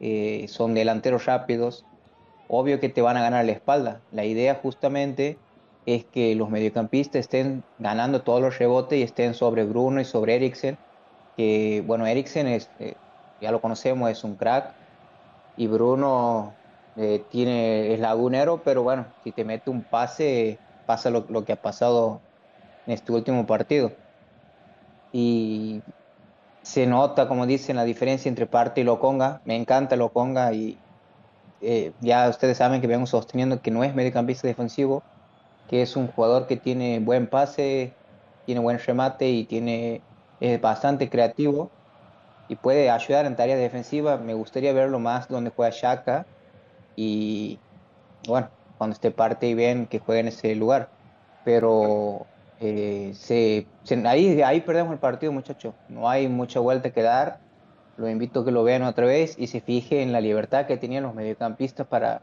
[0.00, 1.84] eh, son delanteros rápidos,
[2.48, 4.00] obvio que te van a ganar la espalda.
[4.10, 5.38] La idea justamente
[5.86, 10.36] es que los mediocampistas estén ganando todos los rebotes y estén sobre Bruno y sobre
[10.36, 10.78] Eriksen,
[11.36, 12.94] que bueno, Eriksen es, eh,
[13.40, 14.72] ya lo conocemos, es un crack,
[15.56, 16.52] y Bruno
[16.96, 21.52] eh, tiene, es lagunero, pero bueno, si te mete un pase, pasa lo, lo, que
[21.52, 22.20] ha pasado
[22.86, 23.92] en este último partido.
[25.12, 25.82] Y
[26.62, 29.40] se nota, como dicen, la diferencia entre parte y Loconga.
[29.44, 30.84] Me encanta Loconga y,
[31.60, 35.02] eh, ya ustedes saben que vengo sosteniendo que no es mediocampista defensivo,
[35.66, 37.98] que es un jugador que tiene buen pase,
[38.46, 40.06] tiene buen remate y tiene,
[40.40, 41.74] es bastante creativo
[42.48, 44.20] y puede ayudar en tareas defensivas.
[44.20, 46.28] Me gustaría verlo más donde juega Shaka
[46.96, 47.64] y
[48.28, 50.92] bueno, cuando esté parte y ven que juegue en ese lugar.
[51.44, 52.31] Pero
[52.62, 53.66] eh, se,
[54.06, 55.74] ahí, ahí perdemos el partido, muchachos.
[55.88, 57.40] No hay mucha vuelta que dar
[57.96, 60.76] lo invito a que lo vean otra vez y se fije en la libertad que
[60.76, 62.22] tenían los mediocampistas para,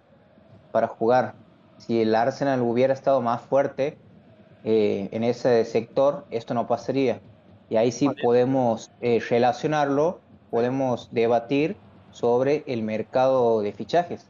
[0.71, 1.35] para jugar.
[1.77, 3.97] Si el Arsenal hubiera estado más fuerte
[4.63, 7.21] eh, en ese sector, esto no pasaría.
[7.69, 11.77] Y ahí sí podemos eh, relacionarlo, podemos debatir
[12.11, 14.27] sobre el mercado de fichajes.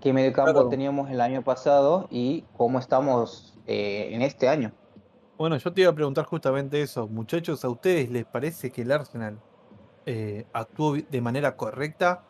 [0.00, 4.72] ¿Qué mediocampo teníamos el año pasado y cómo estamos eh, en este año?
[5.36, 7.08] Bueno, yo te iba a preguntar justamente eso.
[7.08, 9.38] Muchachos, ¿a ustedes les parece que el Arsenal
[10.06, 12.22] eh, actuó de manera correcta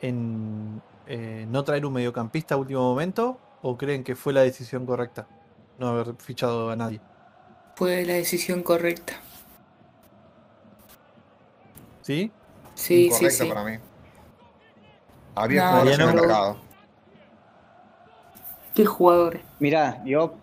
[0.00, 3.40] en eh, no traer un mediocampista a último momento?
[3.62, 5.26] ¿O creen que fue la decisión correcta
[5.78, 7.00] no haber fichado a nadie?
[7.74, 9.14] Fue la decisión correcta.
[12.02, 12.30] ¿Sí?
[12.74, 13.46] Sí, sí, sí.
[13.46, 13.78] para mí.
[15.34, 16.56] Había jugadores en el mercado.
[18.74, 19.42] ¿Qué jugadores?
[19.58, 20.36] Mira, yo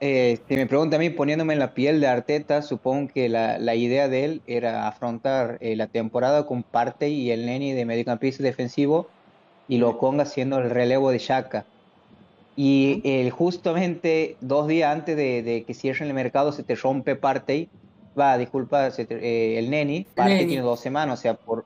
[0.00, 3.58] eh, si me pregunta a mí, poniéndome en la piel de Arteta, supongo que la,
[3.58, 7.84] la idea de él era afrontar eh, la temporada con Parte y el Neni de
[7.86, 9.08] mediocampista defensivo
[9.68, 11.64] y lo ponga haciendo el relevo de Shaka.
[12.56, 17.16] Y eh, justamente dos días antes de, de, que cierren el mercado se te rompe
[17.16, 17.68] Parte,
[18.18, 21.64] va, disculpa, el Neni, Parte tiene dos semanas, o sea, por,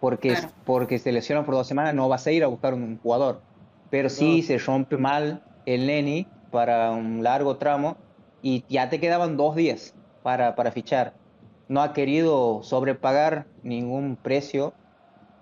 [0.00, 3.40] porque, porque se lesiona por dos semanas no vas a ir a buscar un jugador.
[3.90, 7.96] Pero si se rompe mal el Neni, para un largo tramo
[8.42, 11.14] y ya te quedaban dos días para, para fichar.
[11.68, 14.72] No ha querido sobrepagar ningún precio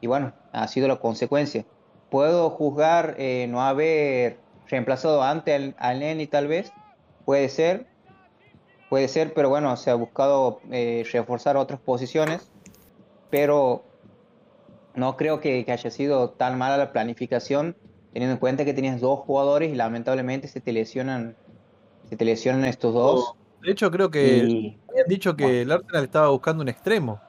[0.01, 1.65] y bueno, ha sido la consecuencia.
[2.11, 4.39] Puedo juzgar eh, no haber
[4.69, 6.73] reemplazado antes al, Neni tal vez,
[7.25, 7.87] puede ser,
[8.89, 12.51] puede ser, pero bueno, se ha buscado eh, reforzar otras posiciones,
[13.31, 13.85] pero
[14.95, 17.77] no creo que, que haya sido tan mala la planificación,
[18.17, 21.37] teniendo en cuenta que tenías dos jugadores y lamentablemente se te lesionan,
[22.09, 23.35] se te lesionan estos dos.
[23.61, 27.21] De hecho, creo que y habían dicho que el Arsenal estaba buscando un extremo.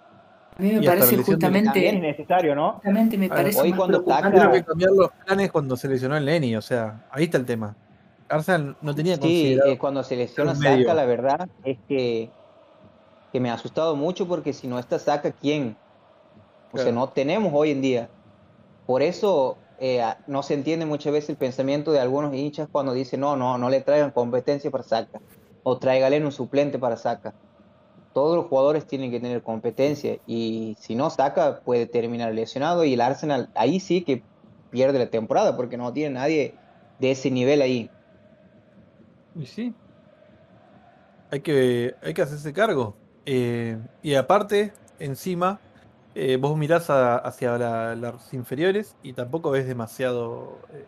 [0.57, 2.75] A mí me parece de- es justamente, necesario, ¿no?
[2.75, 6.15] justamente me Ah, parece hoy más cuando saca- que cambiar los planes cuando se lesionó
[6.15, 7.75] el Lenny, o sea, ahí está el tema.
[8.29, 9.71] Arsenal no tenía Sí, considerado.
[9.73, 10.55] eh, cuando se lesiona.
[10.55, 12.29] Saka, la verdad es que,
[13.33, 15.75] que me ha asustado mucho porque si no está Saka, ¿quién?
[16.71, 16.99] O sea, Claro.
[16.99, 18.09] no tenemos hoy en día.
[18.85, 23.19] Por eso eh, no se entiende muchas veces el pensamiento de algunos hinchas cuando dicen,
[23.19, 25.19] no, no, no le traigan competencia para Saka.
[25.63, 27.33] O tráigale un suplente para Saka.
[28.13, 32.93] Todos los jugadores tienen que tener competencia y si no Saka puede terminar lesionado y
[32.93, 34.23] el Arsenal ahí sí que
[34.71, 36.55] pierde la temporada porque no tiene nadie
[36.99, 37.91] de ese nivel ahí.
[39.35, 39.73] Y sí.
[41.29, 42.95] Hay que, hay que hacerse cargo.
[43.25, 45.59] Eh, y aparte, encima,
[46.17, 50.85] eh, vos mirás a- hacia la- las inferiores y tampoco ves demasiado eh,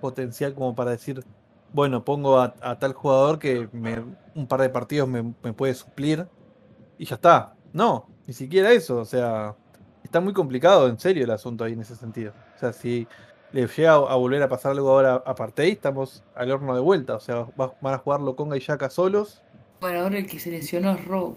[0.00, 1.24] potencial como para decir,
[1.72, 5.74] bueno, pongo a, a tal jugador que me- un par de partidos me, me puede
[5.74, 6.26] suplir
[6.98, 7.54] y ya está.
[7.72, 8.98] No, ni siquiera eso.
[8.98, 9.54] O sea,
[10.04, 12.32] está muy complicado, en serio, el asunto ahí en ese sentido.
[12.56, 13.06] O sea, si
[13.52, 16.80] le llega a, a volver a pasar algo ahora a Partey, estamos al horno de
[16.80, 17.14] vuelta.
[17.16, 19.42] O sea, va- van a jugar Lokonga y Yaka solos.
[19.80, 21.36] Bueno, ahora el que se lesionó es Rowe.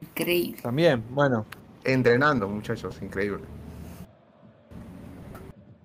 [0.00, 0.60] Increíble.
[0.62, 1.46] También, bueno,
[1.84, 3.44] Entrenando, muchachos, increíble.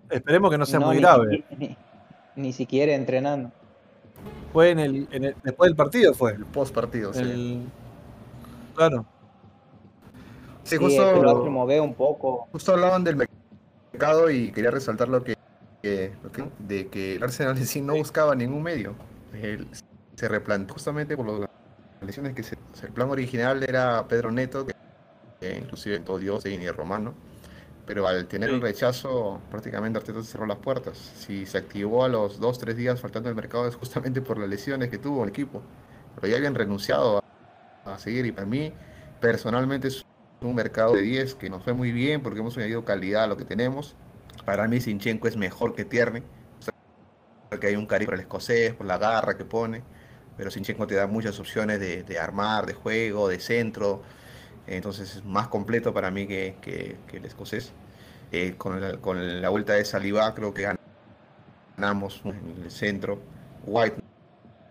[0.09, 1.43] esperemos que no sea No, muy ni grave.
[1.57, 1.77] Ni,
[2.35, 3.51] ni siquiera entrenando.
[4.53, 6.31] Fue en el, en el- después del partido, fue.
[6.33, 7.19] El post partido, sí.
[7.21, 7.65] El-
[8.75, 9.05] claro.
[10.63, 11.43] Sí, Sí, justo, lo
[11.83, 12.47] un poco.
[12.51, 13.15] justo hablaban del
[13.93, 15.35] mercado y quería resaltar lo que,
[15.81, 18.93] que- lo que- de que el Arsenal en sí no buscaba ningún medio.
[20.15, 21.49] Se replanteó justamente por las
[22.01, 24.73] lesiones que se, el plan original era Pedro Neto, que,
[25.39, 27.13] que inclusive todo Dios y ni Romano,
[27.85, 28.55] pero al tener Sí.
[28.55, 30.97] el rechazo prácticamente Arteta cerró las puertas.
[30.97, 34.49] Si se activó a los dos, tres días faltando el mercado es justamente por las
[34.49, 35.61] lesiones que tuvo el equipo,
[36.15, 37.23] pero ya habían renunciado
[37.85, 38.73] a, a seguir y para mí
[39.21, 40.05] personalmente es
[40.41, 43.37] un mercado de 10 que nos fue muy bien porque hemos añadido calidad a lo
[43.37, 43.95] que tenemos.
[44.45, 46.21] Para mí Sinchenko es mejor que Tierney,
[46.59, 46.73] o sea,
[47.49, 49.83] porque hay un cariño por el escocés, por la garra que pone,
[50.37, 54.03] pero Sinchenko te da muchas opciones de, de armar, de juego, de centro,
[54.67, 57.71] entonces es más completo para mí que, que- que el escocés.
[58.31, 60.67] Eh, con, la, con la vuelta de Saliba creo que
[61.77, 63.19] ganamos en el centro.
[63.65, 63.95] White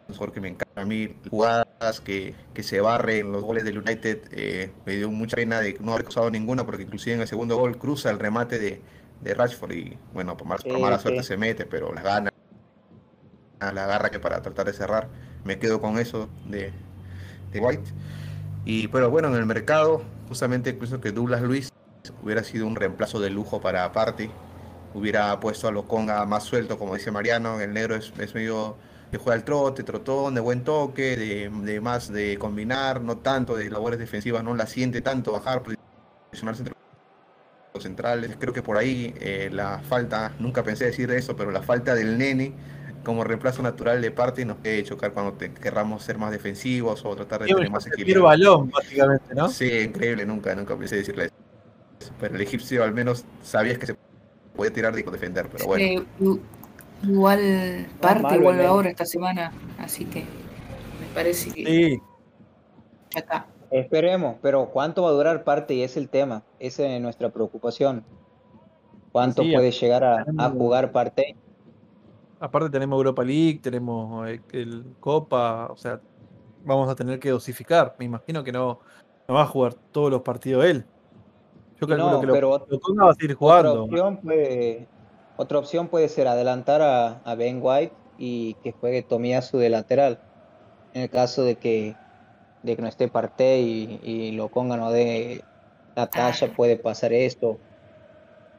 [0.09, 4.29] mejor que me encanta a mí, jugadas que, que se barren los goles del United,
[4.31, 7.57] eh, me dio mucha pena de no haber cruzado ninguna, porque inclusive en el segundo
[7.57, 8.81] gol cruza el remate de,
[9.21, 12.31] de Rashford y bueno, por, mal- por mala suerte se mete, pero la gana,
[13.61, 15.09] la garra que para tratar de cerrar,
[15.45, 16.73] me quedo con eso de,
[17.53, 17.91] de White.
[18.67, 21.73] Y pero bueno, en el mercado, justamente pienso que Douglas Luis
[22.21, 24.29] hubiera sido un reemplazo de lujo para Party,
[24.93, 28.77] hubiera puesto a Lokonga más suelto, como dice Mariano, el negro es, es medio
[29.13, 33.55] que juega al trote, trotón, de buen toque, de, de más de combinar, no tanto
[33.55, 36.75] de labores defensivas, no la siente tanto bajar, posicionarse entre
[37.73, 38.37] los centrales.
[38.37, 42.19] Creo que por ahí eh, la falta, nunca pensé decir eso, pero la falta del
[42.19, 42.53] nene
[43.07, 47.15] como reemplazo natural de parte nos puede chocar cuando te, querramos ser más defensivos o
[47.15, 48.25] tratar de tener más Tiro equilibrio.
[48.25, 49.49] balón, básicamente, ¿no?
[49.49, 52.13] Sí, increíble, nunca, nunca pensé decirle eso.
[52.19, 53.97] Pero el egipcio al menos sabías que se
[54.57, 55.85] podía tirar y defender, pero bueno.
[55.85, 56.05] Eh,
[57.05, 62.01] igual parte vuelve el ahora esta semana, así que me parece que Sí,
[63.15, 63.47] está.
[63.71, 65.75] Esperemos, pero ¿cuánto va a durar parte?
[65.75, 68.03] Y es el tema, esa es nuestra preocupación.
[69.13, 71.37] ¿Cuánto Sí, puede llegar a, jugar parte?
[72.41, 76.01] Aparte tenemos Europa League, tenemos eh, el Copa, o sea,
[76.65, 77.95] vamos a tener que dosificar.
[77.99, 78.81] Me imagino que no,
[79.29, 80.85] no va a jugar todos los partidos él.
[81.81, 83.85] Yo calculo no, que lo, pero Lokonga va a seguir Otra jugando.
[83.85, 84.89] opción puede,
[85.37, 90.21] otra opción puede ser adelantar a, a Ben White y que juegue Tomiyasu de lateral.
[90.95, 91.95] En el caso de que,
[92.63, 95.45] de que no esté Partey y, y lo pongan o de
[95.95, 97.59] la talla, puede pasar esto.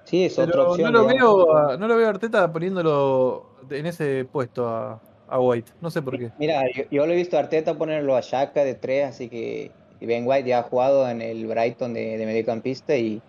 [0.04, 0.94] Sí, es otra opción.
[0.94, 1.46] no lo, digamos.
[1.46, 5.72] veo no lo veo a Arteta poniéndolo en ese puesto a, a White.
[5.82, 6.32] No sé por qué.
[6.40, 9.72] Mira, yo, yo lo he visto a Arteta ponerlo a Xhaka de tres, así que
[10.02, 13.22] Ben White ya ha jugado en el Brighton de, de mediocampista y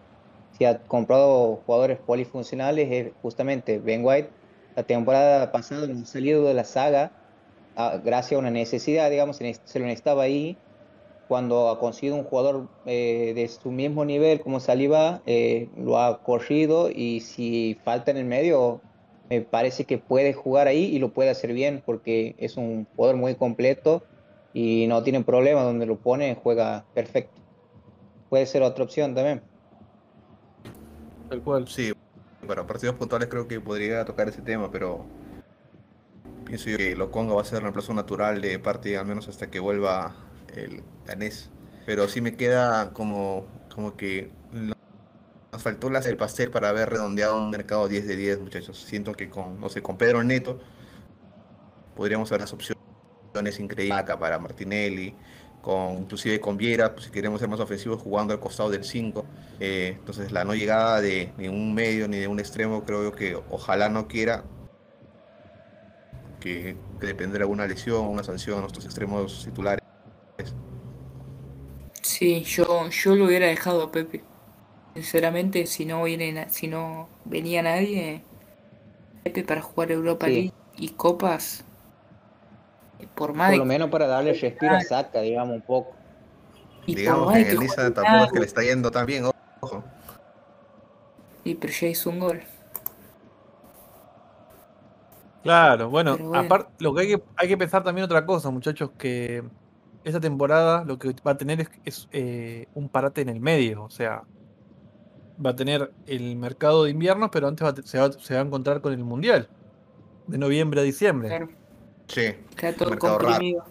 [0.56, 4.30] si ha comprado jugadores polifuncionales es justamente Ben White.
[4.76, 7.12] La temporada pasada no ha salido de la saga
[7.76, 10.56] ah, gracias a una necesidad, digamos, se lo necesitaba ahí.
[11.28, 16.22] Cuando ha conseguido un jugador eh, de su mismo nivel como Saliba, eh, lo ha
[16.22, 18.80] corrido y si falta en el medio,
[19.28, 23.16] me parece que puede jugar ahí y lo puede hacer bien porque es un jugador
[23.16, 24.02] muy completo
[24.54, 27.40] y no tiene problema donde lo pone, juega perfecto.
[28.30, 29.42] Puede ser otra opción también.
[31.28, 31.68] Tal cual.
[31.68, 31.92] Sí,
[32.46, 35.04] para partidos puntuales creo que podría tocar ese tema, pero
[36.44, 39.50] pienso yo que Loconga va a ser el reemplazo natural de parte, al menos hasta
[39.50, 40.16] que vuelva
[40.54, 41.50] el danés.
[41.84, 44.30] Pero sí me queda como, como que
[45.58, 48.80] nos faltó la el pastel para haber redondeado un mercado 10 de 10, muchachos.
[48.80, 50.60] Siento que con, no sé, con Pedro Neto
[51.96, 52.78] podríamos ver las opciones
[53.58, 55.16] increíbles acá para Martinelli,
[55.60, 59.26] con, inclusive con Viera, pues, si queremos ser más ofensivos jugando al costado del 5.
[59.58, 63.36] Eh, entonces la no llegada de ni un medio ni de un extremo creo que
[63.50, 64.44] ojalá no quiera
[66.38, 69.82] que, que dependerá de alguna lesión, una sanción a nuestros extremos titulares.
[72.00, 74.22] Sí, yo, yo lo hubiera dejado a Pepe.
[74.98, 78.20] Sinceramente, si no viene, si no venía nadie,
[79.22, 80.32] Pepe para jugar Europa Sí.
[80.32, 81.64] League y copas,
[83.14, 85.94] por más Por de lo menos para darle respiro a Saca, digamos, un poco.
[86.84, 89.30] y Digamos que que juegue tampoco es que le está yendo tan bien,
[89.60, 89.84] ojo.
[91.44, 92.42] y pero ya hizo un gol.
[95.44, 96.40] Claro, bueno, bueno.
[96.40, 99.44] aparte, lo que hay que hay que pensar también otra cosa, muchachos, que
[100.02, 103.84] esta temporada lo que va a tener es, es, eh, un parate en el medio,
[103.84, 104.24] o sea,
[105.44, 108.34] va a tener el mercado de invierno, pero antes va a te- se, va, se
[108.34, 109.48] va a encontrar con el mundial,
[110.26, 111.28] de noviembre a diciembre.
[111.28, 111.48] Claro,
[112.08, 113.28] Sí, queda todo mercado raro.
[113.28, 113.64] comprimido.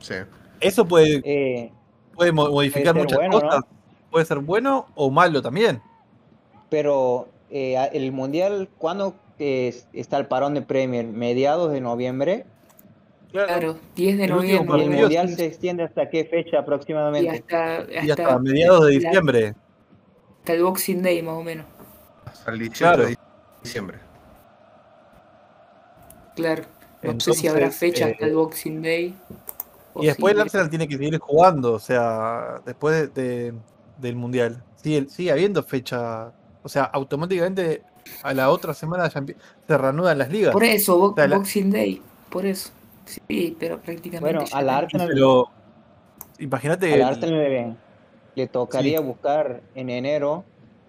[0.00, 0.14] sí.
[0.60, 1.72] Eso puede, Eh,
[2.14, 3.40] puede mo- modificar muchas bueno, ¿no?
[3.40, 3.64] cosas,
[4.10, 5.80] puede ser bueno o malo también.
[6.68, 11.04] pero eh, el Mundial, ¿cuándo es- está el parón de Premier?
[11.06, 12.44] ¿Mediados de noviembre?
[13.32, 15.00] Claro, 10 de El último ¿Y el noviembre.
[15.00, 17.30] Mundial se extiende hasta qué fecha Y aproximadamente?
[17.30, 19.54] hasta, Y hasta hasta, mediados de la- diciembre.
[20.40, 21.66] Hasta el Boxing Day más o menos.
[22.26, 23.06] Hasta el 18 Claro.
[23.08, 23.18] de
[23.62, 23.98] diciembre.
[26.36, 26.62] Claro.
[27.02, 29.14] No sé si habrá fecha hasta eh, el Boxing Day.
[29.96, 33.54] Y después si- el Arsenal tiene que seguir jugando, o sea, después de- de-
[33.98, 34.62] del Mundial.
[34.76, 36.32] Sigue, sigue habiendo fecha,
[36.62, 37.82] o sea, automáticamente
[38.22, 40.52] a la otra semana se reanudan las ligas.
[40.52, 42.02] Por eso, Bo- O sea, la- Boxing Day.
[42.30, 42.70] Por eso.
[43.04, 44.38] Sí, pero prácticamente.
[44.38, 45.48] Bueno, al Arsenal, Pero
[46.38, 47.76] imagínate, al Arsenal
[48.34, 50.44] le, tocaría buscar en enero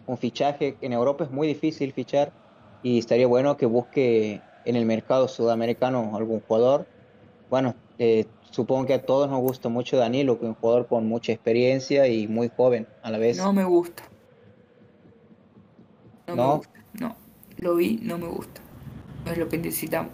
[0.07, 0.75] un fichaje.
[0.81, 2.31] En Europa es muy difícil fichar
[2.83, 6.85] y estaría bueno que busque en el mercado sudamericano algún jugador.
[7.49, 11.07] Bueno, eh, supongo que a todos nos gusta mucho Danilo, que es un jugador con
[11.07, 13.37] mucha experiencia y muy joven a la vez.
[13.37, 14.03] No me gusta.
[16.27, 16.55] No, me ¿No?
[16.57, 16.79] gusta.
[16.99, 17.15] No.
[17.57, 18.61] Lo vi, no me gusta.
[19.25, 20.11] No es lo que necesitamos.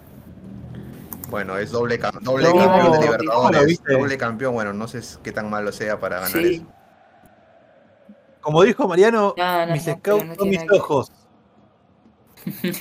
[1.30, 3.80] Bueno, es doble, cam- doble No, campeón de ¿cómo lo Libertadores.
[3.86, 6.54] Doble campeón, bueno, no sé qué tan malo sea para ganar Sí.
[6.56, 6.64] eso.
[8.40, 11.12] Como dijo Mariano, No, no, mis no, scouts no son mis ojos.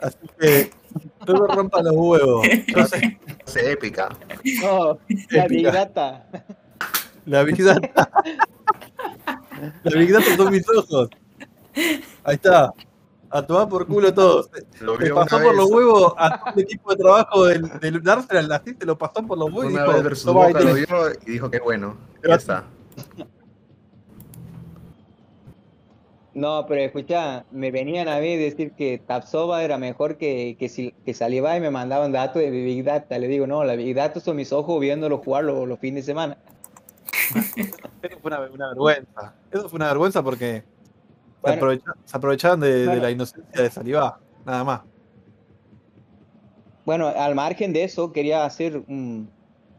[0.00, 0.70] Así que
[1.26, 2.46] no me rompan los huevos.
[2.66, 4.08] Yo sé, Es épica.
[4.62, 4.98] No,
[5.30, 5.46] la.
[5.46, 6.26] Big Data.
[7.24, 8.10] la Big Data.
[9.82, 11.08] La Big Data son mis ojos.
[12.24, 12.72] Ahí está.
[13.34, 14.48] A tomar por culo todos.
[14.80, 18.74] Lo pasó por los huevos a todo el equipo de trabajo del, del Arsenal, así
[18.78, 20.74] se lo pasó por los huevos y una dijo, vez versus "Toma, ahí Boca lo
[20.74, 20.88] tenés".
[20.88, 21.96] vio y dijo que bueno.
[22.14, 22.62] Ya Gracias.
[22.96, 23.24] está.
[26.34, 30.90] No, pero escucha, me venían a mí decir que Tapsova era mejor que, que, si,
[31.04, 33.16] que Saliba y me mandaban datos de Big Data.
[33.20, 36.12] Le digo, no, la Big Data son mis ojos viéndolo jugar los, los fines de
[36.12, 36.36] semana.
[38.02, 39.34] Eso fue una, una vergüenza.
[39.52, 40.64] Eso fue una vergüenza porque
[41.44, 41.82] se, Bueno.
[42.04, 44.80] se aprovechaban de, la inocencia de Salivá, nada más.
[46.84, 49.30] Bueno, al margen de eso, quería hacer un-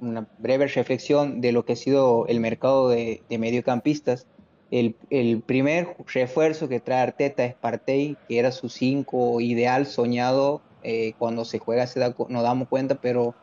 [0.02, 4.28] una breve reflexión de lo que ha sido el mercado de, de mediocampistas.
[4.72, 10.62] El, el primer refuerzo que trae Arteta es Partey, que era su 5 ideal soñado.
[10.88, 13.34] eh, cuando se juega se da nos damos cuenta, pero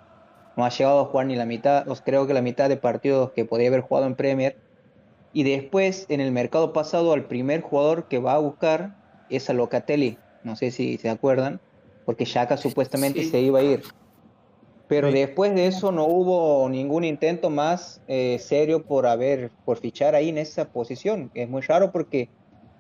[0.57, 3.33] no ha llegado a jugar ni la mitad, os creo que la mitad de partidos
[3.33, 4.57] que podía haber jugado en Premier.
[5.33, 8.95] Y después, en el mercado pasado, al primer jugador que va a buscar
[9.31, 10.19] es a Locatelli.
[10.45, 11.61] No sé si se acuerdan,
[12.05, 13.31] porque Shaka supuestamente Sí.
[13.31, 13.83] se iba a ir.
[14.89, 15.15] Pero Sí.
[15.15, 20.29] después de eso no hubo ningún intento más eh, serio por haber, por fichar ahí
[20.29, 21.31] en esa posición.
[21.35, 22.29] Es muy raro porque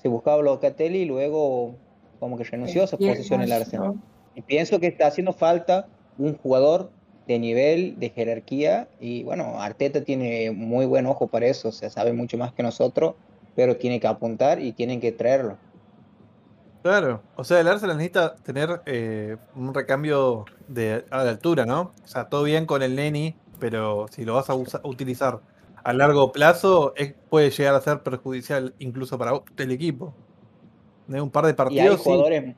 [0.02, 1.76] se buscaba a Locatelli y luego
[2.18, 3.94] como que renunció a esa posición en el Arsenal.
[4.34, 5.86] Y pienso que está haciendo falta
[6.18, 6.90] un jugador
[7.32, 11.90] de nivel, de jerarquía, y bueno, Arteta tiene muy buen ojo para eso, o sea,
[11.90, 13.16] sabe mucho más que nosotros,
[13.54, 15.58] pero tiene que apuntar y tienen que traerlo.
[16.82, 21.80] Claro, o sea, el Arsenal necesita tener eh, un recambio de, a la altura, ¿no?
[22.02, 25.44] O sea, todo bien con el Neni, pero si lo vas a usa- utilizar
[25.84, 30.18] a largo plazo, es- puede llegar a ser perjudicial incluso para el equipo.
[31.06, 32.24] De un par de Y hay partidos, sí.
[32.24, 32.56] jugadores,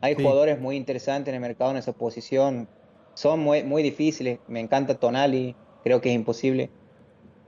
[0.00, 0.20] hay Sí.
[0.20, 2.68] jugadores muy interesantes en el mercado en esa posición,
[3.14, 6.70] son muy, muy difíciles, me encanta Tonali, creo que es imposible.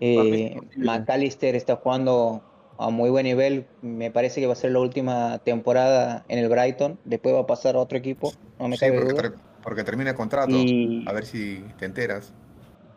[0.01, 0.57] Eh.
[0.77, 2.43] McAllister está jugando
[2.79, 3.67] a muy buen nivel.
[3.83, 6.99] Me parece que va a ser la última temporada en el Brighton.
[7.05, 9.23] Después va a pasar a otro equipo, no me Sí, cabe porque, duda.
[9.23, 10.51] ter- porque termina el contrato.
[10.53, 12.33] Y A ver si te enteras.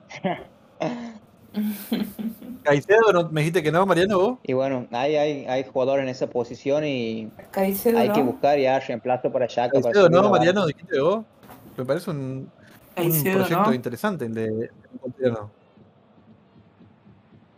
[2.63, 3.29] Caicedo, ¿no?
[3.29, 4.39] ¿me dijiste que no, Mariano, vos?
[4.43, 8.79] Y bueno, hay, hay, hay jugadores en esa posición y Caicedo, hay que buscar ya
[8.79, 10.29] reemplazo para para Caicedo, ¿no.
[10.29, 10.67] Mariano?
[10.67, 11.25] ¿Dijiste vos?
[11.77, 12.51] Me parece un,
[13.07, 13.73] un proyecto ¿no?
[13.73, 14.69] interesante el de.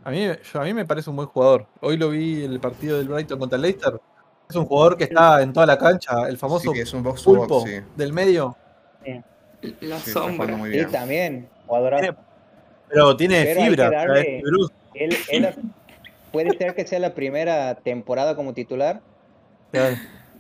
[0.04, 1.68] A mí, yo- a mí me parece un buen jugador.
[1.80, 4.00] Hoy lo vi en el partido del Brighton contra el Leicester.
[4.50, 7.24] Es un jugador que está en toda la cancha, el famoso Sí, es un box
[7.24, 7.78] to pulpo box, sí.
[7.96, 8.56] del medio.
[9.80, 10.56] La Sí, jugando sombra.
[10.68, 10.90] bien.
[10.92, 12.16] también, jugadorazo.
[12.90, 14.42] Pero tiene Pero fibra, darle-.
[14.96, 15.56] Él, él
[16.32, 19.02] puede ser que sea la primera temporada como titular.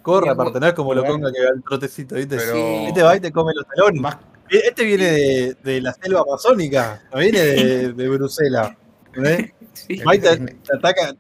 [0.02, 2.36] Corre, aparte, no es como lo conga que va el trotecito, ¿viste?
[2.36, 2.86] Pero Sí.
[2.88, 4.02] Este va y te come los talones.
[4.02, 4.18] más,
[4.58, 8.72] Este viene de, de la selva amazónica, no viene de, de Bruselas.
[9.08, 9.52] ¿entendés?
[9.74, 9.94] Sí.
[9.94, 11.16] Y te, Este es- te ataca,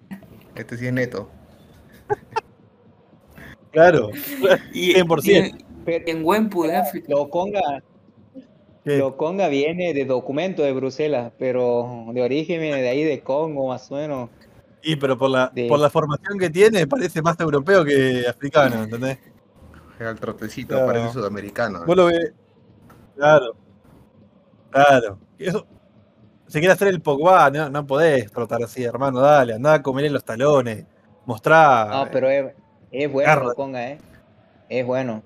[0.55, 1.29] este sí es neto.
[3.71, 4.09] claro.
[4.73, 5.23] Y, 100%.
[5.59, 7.07] y Pero en Wempu de África.
[7.09, 7.61] Loconga,
[8.83, 13.67] Que- Loconga viene de documento de Bruselas, pero de origen viene de ahí, de Congo,
[13.69, 14.29] más o menos.
[14.83, 18.83] Y pero por la, de- por la formación que tiene, parece más europeo que africano,
[18.83, 19.19] ¿entendés?
[19.99, 20.87] El trotecito Claro.
[20.87, 21.85] parece sudamericano.
[21.85, 22.33] Vos lo ves.
[23.21, 23.55] Claro.
[24.71, 25.19] Claro.
[25.37, 25.67] Eso,
[26.47, 29.19] se quiere hacer el Pogba, no, no podés trotar así, hermano.
[29.19, 30.85] Dale, andá a comer en los talones.
[31.27, 31.85] Mostrá.
[31.91, 32.51] No, pero es,
[32.91, 33.43] es bueno Garra.
[33.45, 33.99] Loconga, ¿eh?
[34.69, 35.21] Es bueno.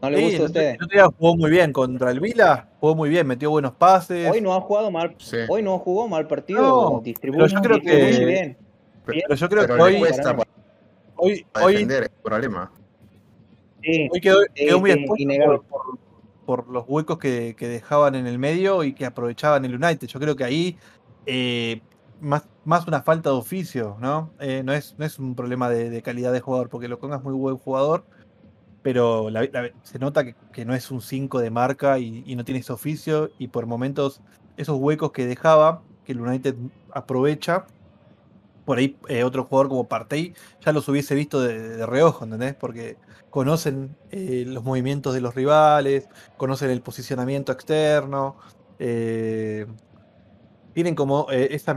[0.00, 0.68] ¿No le Sí, gusta a el otro- usted?
[0.70, 4.30] el otro día jugó muy bien contra el Vila, jugó muy bien, metió buenos pases.
[4.30, 5.38] Hoy no ha jugado mal, Sí.
[5.48, 8.58] hoy no jugó mal partido, No, distribuye, pero yo creo que- bien.
[9.04, 10.48] pero yo creo Pero que hoy, cuesta para
[11.16, 12.70] hoy, hoy, defender, es el problema.
[13.82, 14.38] Sí, hoy quedó,
[14.78, 15.98] muy sí, expuesto por-
[16.50, 20.08] por los huecos que, dejaban en el medio y que aprovechaban el United.
[20.08, 20.76] Yo creo que ahí
[21.24, 21.80] eh,
[22.20, 24.32] más, más una falta de oficio, ¿no?
[24.40, 27.34] Eh, no, es, no es un problema de, calidad de jugador, porque Loconga es muy
[27.34, 28.04] buen jugador,
[28.82, 29.28] pero
[29.84, 33.30] se nota que, no es un 5 de marca y, y no tiene ese oficio
[33.38, 34.20] y por momentos
[34.56, 36.56] esos huecos que dejaba, que el United
[36.92, 37.64] aprovecha,
[38.64, 40.34] por ahí eh, otro jugador como Partey
[40.64, 42.56] ya los hubiese visto de, de reojo, ¿entendés?
[42.56, 42.96] Porque
[43.30, 48.36] conocen eh, los movimientos de los rivales, conocen el posicionamiento externo,
[48.78, 49.66] eh,
[50.72, 51.76] tienen como eh, esa,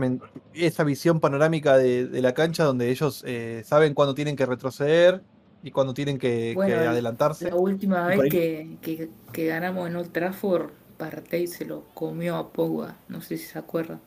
[0.54, 5.22] esa visión panorámica de, de la cancha donde ellos eh, saben cuándo tienen que retroceder
[5.64, 7.50] y cuándo tienen que, Bueno, adelantarse.
[7.50, 12.52] La última vez que, que, que ganamos en Old Trafford, Partey se lo comió a
[12.52, 12.98] Pogba.
[13.08, 14.00] No sé si se acuerdan.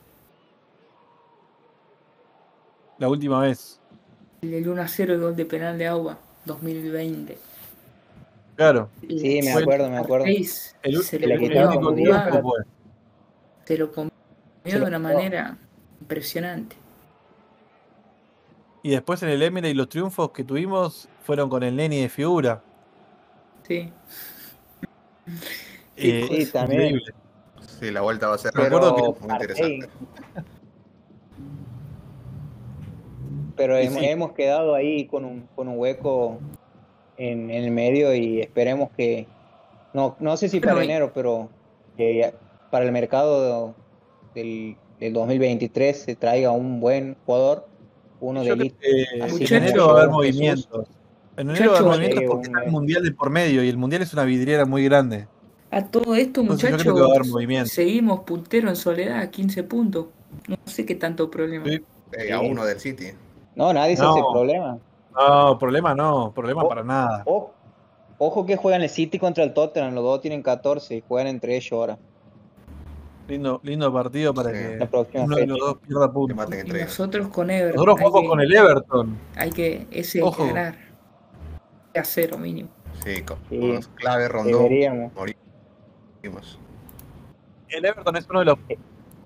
[2.97, 3.79] La última vez.
[4.41, 7.33] El del 1 a 0 el gol de penal de Auba, 2020.
[7.35, 7.39] Sí,
[8.55, 8.89] Claro.
[9.01, 10.25] me Fue- acuerdo, me acuerdo.
[10.25, 12.21] El, se el- lo comió.
[13.65, 14.11] Se lo comió
[14.65, 15.57] Se de una manera
[16.01, 16.75] impresionante.
[18.83, 22.63] Y después en el Emirates los triunfos que tuvimos fueron con el Neni de figura.
[23.67, 23.91] Sí.
[25.97, 26.81] Eh, sí, es también.
[26.95, 27.13] increíble.
[27.79, 29.89] Sí, la vuelta va a ser Me acuerdo Pero muy interesante.
[33.57, 34.05] Pero hemos, sí.
[34.05, 36.39] hemos quedado ahí con un, con un hueco
[37.17, 39.27] en, en el medio y esperemos que,
[39.93, 41.49] no, no sé si para enero, pero
[41.97, 42.31] que
[42.69, 43.73] para el mercado
[44.35, 47.67] del, del 2023 se traiga un buen jugador,
[48.19, 48.75] uno de elite.
[48.79, 50.87] que Así en enero va a haber movimientos.
[51.37, 53.69] En enero va a haber movimientos porque un- está el mundial de por medio y
[53.69, 55.27] el mundial es una vidriera muy grande.
[55.69, 56.81] A todo esto, muchachos,
[57.65, 60.05] seguimos puntero en soledad a 15 puntos.
[60.47, 61.65] No sé qué tanto problema.
[61.65, 61.81] Sí.
[62.17, 63.07] Eh, a uno del City.
[63.57, 64.11] No, nadie se No.
[64.11, 64.77] hace problema.
[65.15, 67.23] No, problema no, problema para nada.
[67.25, 67.51] O-
[68.19, 71.55] ojo que juegan el City contra el Tottenham, los dos tienen 14 y juegan entre
[71.57, 71.97] ellos ahora.
[73.27, 74.55] Lindo, lindo partido para Sí.
[74.55, 76.47] La que próxima uno de los dos pierda puntos.
[76.65, 77.75] Y nosotros con Everton.
[77.75, 79.17] Nosotros jugamos que- con el Everton.
[79.35, 80.43] Hay que, ese hay Ojo.
[80.45, 80.75] que ganar.
[81.95, 82.69] A cero mínimo.
[83.03, 84.29] Sí, con Sí, clave.
[84.45, 85.11] Deberíamos.
[85.13, 86.59] morimos.
[87.69, 88.57] El Everton es uno de los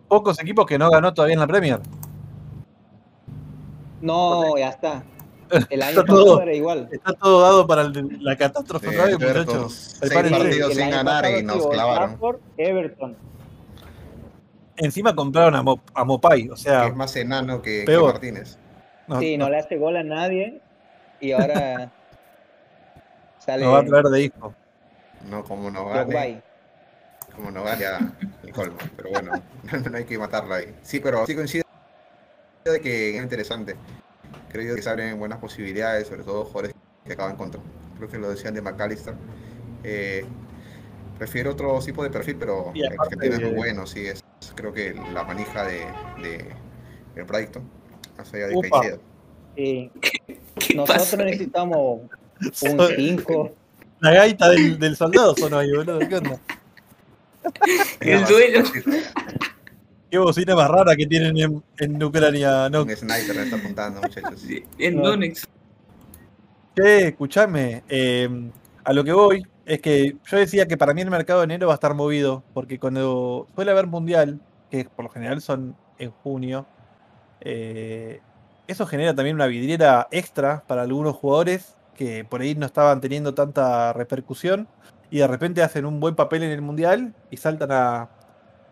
[0.07, 1.79] pocos equipos que no ganó todavía en la Premier.
[4.02, 5.04] No, ya está.
[5.70, 6.41] El año Está todo.
[6.41, 6.88] era igual.
[6.91, 9.97] Está todo dado para el- la catástrofe Sí, muchachos.
[9.99, 12.18] seis partidos sin ganar y nos clavaron.
[12.58, 13.18] Everton.
[14.78, 17.97] Encima compraron a, Mo- a Mopai, o Que sea, es más enano que, que.
[17.97, 18.58] Martínez.
[19.08, 20.62] no, Sí, no no- le hace gol a nadie
[21.20, 21.91] y ahora
[23.39, 24.54] sale nos va a traer de hijo.
[25.30, 26.41] No como no ahí.
[27.36, 27.99] Como no gane a
[28.43, 28.78] el colmo.
[28.95, 29.32] Pero bueno,
[29.91, 30.74] no hay que matarlo ahí.
[30.82, 31.61] Sí, pero sí coincido
[32.70, 33.76] de que es interesante.
[34.51, 37.62] Creo yo que se abren buenas posibilidades, sobre todo jugadores que acaban contra.
[37.97, 39.16] Creo que lo decían de McAllister.
[39.84, 40.26] Eh,
[41.18, 44.05] prefiero otro tipo de perfil, pero el aparte argentino es muy bueno, sí.
[44.05, 44.24] Es,
[44.55, 45.86] creo que la manija de,
[46.22, 46.45] de,
[47.16, 47.62] el proyecto,
[48.18, 48.82] más allá de Upa.
[48.82, 48.99] Caicedo.
[49.55, 49.91] Sí.
[50.01, 51.18] ¿Qué Nosotros pasó?
[51.18, 52.01] necesitamos
[52.62, 53.51] un 5.
[53.99, 55.99] La gaita del, del soldado sonó ahí, boludo.
[55.99, 56.39] ¿Qué onda?
[57.99, 58.64] El duelo.
[60.12, 62.82] Qué bocina más rara que tienen en, en Ucrania, no.
[62.82, 64.43] Un sniper me está apuntando, muchachos.
[64.78, 65.01] En.
[65.01, 65.47] Donex.
[66.76, 68.51] Che, escuchame, eh,
[68.84, 71.68] a lo que voy es que yo decía que para mí el mercado de enero
[71.68, 76.12] va a estar movido, porque cuando suele haber mundial, que por lo general son en
[76.12, 76.66] junio,
[77.39, 78.20] eh,
[78.68, 83.34] eso genera también una vidriera extra para algunos jugadores que por ahí no estaban teniendo
[83.34, 84.68] tanta repercusión
[85.09, 88.09] y de repente hacen un buen papel en el mundial y saltan a,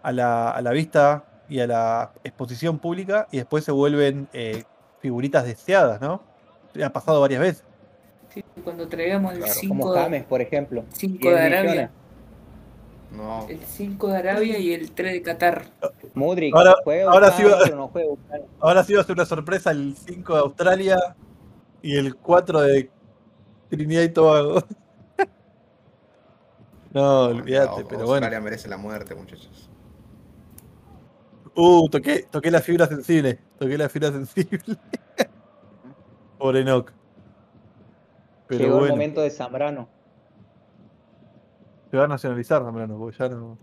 [0.03, 4.63] a la, a la vista y a la exposición pública y después se vuelven eh,
[5.01, 6.21] figuritas deseadas, ¿no?
[6.83, 7.63] Ha pasado varias veces.
[8.33, 10.83] Sí, cuando traigamos el Claro, 5 Como James, por ejemplo.
[10.93, 11.91] 5 de 10 Arabia.
[13.11, 15.63] No, El 5 de Arabia y el 3 de Qatar.
[16.13, 18.47] Mudrik, Ahora- juega ahora sí va- no juega Ucrania.
[18.59, 20.97] Ahora sí va a ser una sorpresa el 5 de Australia
[21.81, 22.91] y el 4 de
[23.69, 24.61] Trinidad y Tobago.
[26.91, 28.13] No, olvídate, Au- pero bueno.
[28.25, 29.68] Australia merece la muerte, muchachos.
[31.61, 33.37] Uh, toqué, toqué la fibra sensible.
[33.57, 34.59] Toqué la fibra sensible.
[36.37, 36.91] Pobre Enoch.
[38.47, 39.89] Pero Llegó el bueno, momento de Zambrano.
[41.91, 43.57] se va a nacionalizar Zambrano, porque ya no,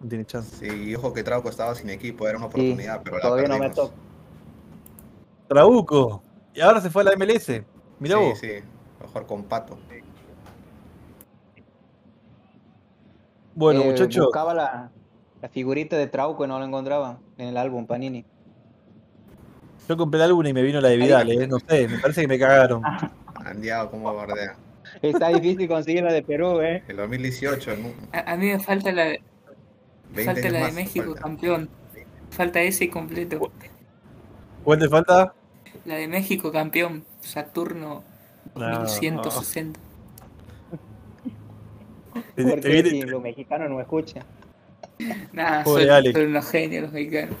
[0.00, 0.54] no tiene chance.
[0.68, 3.48] Sí, y ojo que Trauco estaba sin equipo, era una Sí, oportunidad, pero la todavía
[3.48, 3.94] no me toca.
[5.48, 6.22] Trabuco.
[6.52, 7.64] Y ahora se fue a la MLS.
[8.00, 8.38] Mirá sí, vos.
[8.38, 8.48] sí,
[9.00, 9.78] mejor con Pato.
[13.54, 14.24] Bueno, Eh, muchachos.
[14.26, 14.90] Buscaba la,
[15.44, 18.24] la figurita de Trauco no la encontraba en el álbum Panini.
[19.86, 21.46] Yo compré el álbum y me vino la de Vidal, eh.
[21.46, 22.80] No sé, me parece que me cagaron.
[23.34, 24.56] Andiado como bardea.
[25.02, 26.82] Está difícil conseguir la de Perú, ¿eh?
[26.88, 27.88] El 2018, ¿no?
[28.18, 29.04] A, a mí me falta la,
[30.14, 31.20] 20 falta la de México falta.
[31.20, 31.68] campeón.
[32.30, 33.50] Falta ese completo.
[34.64, 35.34] ¿Cuál te falta?
[35.84, 37.04] La de México campeón.
[37.20, 38.02] Saturno
[38.54, 39.78] No, 1160.
[42.34, 44.22] Te- te Porque si los mexicanos no escuchan.
[45.32, 47.36] Nada, Pobre son, son unos genios los mexicanos.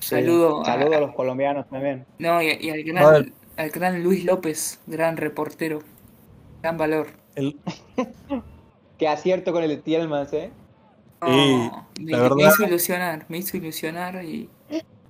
[0.00, 2.06] Saludo, a- Saludo a los colombianos también.
[2.18, 5.80] No, y, y al, A gran, al gran Luis López, gran reportero.
[6.62, 7.08] Gran valor.
[7.34, 7.56] el-
[8.98, 10.50] Qué acierto con el de Tielmans, ¿eh?
[11.20, 14.48] No, Sí, me, la me verdad- hizo ilusionar, me hizo ilusionar y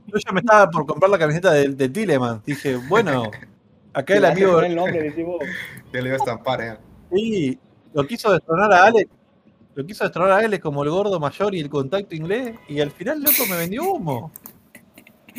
[0.07, 2.43] Yo ya me estaba por comprar la camiseta de, de Tileman.
[2.47, 3.31] Dije, bueno,
[3.93, 4.61] acá el amigo.
[4.61, 5.15] el nombre.
[5.17, 5.39] Yo
[5.93, 6.77] le iba a estampar, ¿eh?
[7.15, 7.59] Sí,
[7.95, 9.11] lo quiso destronar a Alex.
[9.79, 12.57] Lo quiso destronar a Alex como el gordo mayor y el contacto inglés.
[12.67, 14.33] Y al final, loco, me vendió humo.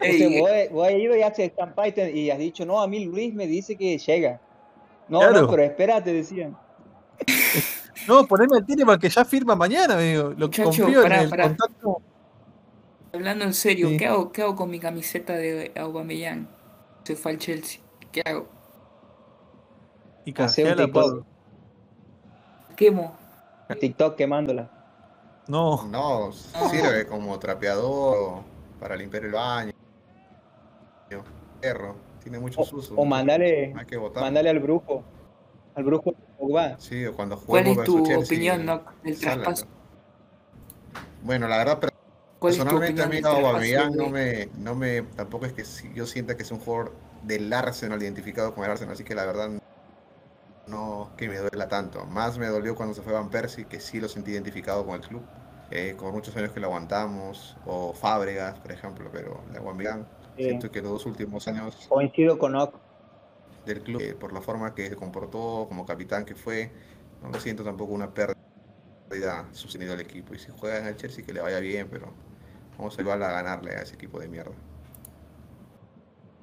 [0.00, 3.04] Ey, Entonces, vos, vos has ido y has estampado y, has dicho, no, a mí
[3.04, 4.40] Luis me dice que llega.
[5.08, 5.42] No, Claro.
[5.42, 6.56] no, pero espérate, decían.
[8.08, 10.30] No, poneme el Tileman que ya firma mañana, me digo.
[10.36, 11.44] Lo Muchacho, confío pará, en el pará.
[11.44, 12.02] contacto.
[13.12, 13.96] hablando en serio, Sí.
[13.98, 16.48] ¿qué hago, ¿qué hago con mi camiseta de Aubameyang?
[17.04, 17.80] Se fue al Chelsea.
[18.10, 18.48] ¿Qué hago?
[20.24, 21.24] Y canjeala por.
[22.76, 23.25] ¿Quemo?
[23.74, 24.70] TikTok quemándola.
[25.48, 28.42] No, No, sirve como trapeador
[28.80, 29.72] para limpiar el baño.
[31.60, 32.92] Perro, tiene muchos usos.
[32.96, 34.22] O mandale, Hay que votar.
[34.22, 35.02] mandale al brujo.
[35.74, 36.76] Al brujo Pogba.
[36.78, 39.66] Sí, o cuando ¿Cuál es tu Chelsea, opinión no, del traspaso?
[41.22, 41.78] Bueno, la verdad,
[42.38, 43.20] ¿Cuál es tu personalmente a mí?
[43.24, 45.64] Aubameyang no de- me, no me, tampoco es que
[45.94, 46.92] yo sienta que es un jugador
[47.22, 49.50] del Arsenal identificado con el Arsenal, así que la verdad
[50.66, 52.04] no que me duela tanto.
[52.06, 55.00] Más me dolió cuando se fue Van Persie, que sí lo sentí identificado con el
[55.00, 55.22] club,
[55.70, 60.06] eh, con muchos años que lo aguantamos, o Fábregas, por ejemplo, pero la Aubameyang,
[60.36, 60.44] Sí.
[60.44, 62.74] siento que los dos últimos años Coincido con Ock.
[63.64, 66.70] del club, eh, por la forma que se comportó como capitán que fue,
[67.22, 70.34] no lo siento tampoco una pérdida sostenido al equipo.
[70.34, 72.12] Y si juega en el Chelsea, que le vaya bien, pero
[72.76, 74.52] vamos a igual a ganarle a ese equipo de mierda.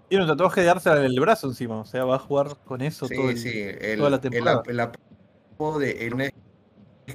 [0.10, 1.80] Tiene un tatuaje de Arsenal en el brazo encima.
[1.80, 3.52] O sea, va a jugar con eso todo Sí, el- sí,
[3.82, 4.64] el, toda la temporada.
[4.68, 6.32] el apodo de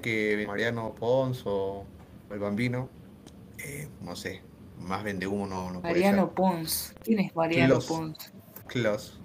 [0.03, 1.85] que Mariano Pons o
[2.31, 2.89] el Bambino,
[3.65, 4.43] eh, no sé,
[4.79, 6.35] más vende uno, no, Mariano ser.
[6.35, 6.95] Pons.
[7.03, 7.87] ¿Quién es Mariano Clos.
[7.87, 8.33] Pons?
[8.67, 9.21] Klos.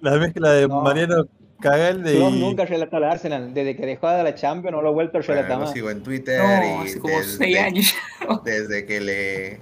[0.00, 0.80] La mezcla de No.
[0.82, 1.26] Mariano
[1.60, 2.40] Cagalde Klopp y.
[2.40, 3.54] nunca relató a la Arsenal.
[3.54, 5.72] Desde que dejó de la Champions no lo ha vuelto a Bueno, relatar lo más.
[5.72, 7.94] sigo en Twitter No, y hace como desde- seis años.
[8.44, 9.60] desde que le,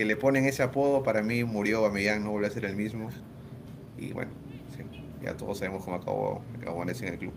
[0.00, 3.10] que le ponen ese apodo, para mí murió Aubameyang, no volvió a ser el mismo.
[3.98, 4.30] Y bueno,
[4.74, 4.82] sí,
[5.22, 7.34] ya todos sabemos cómo acabó, acabó en el club.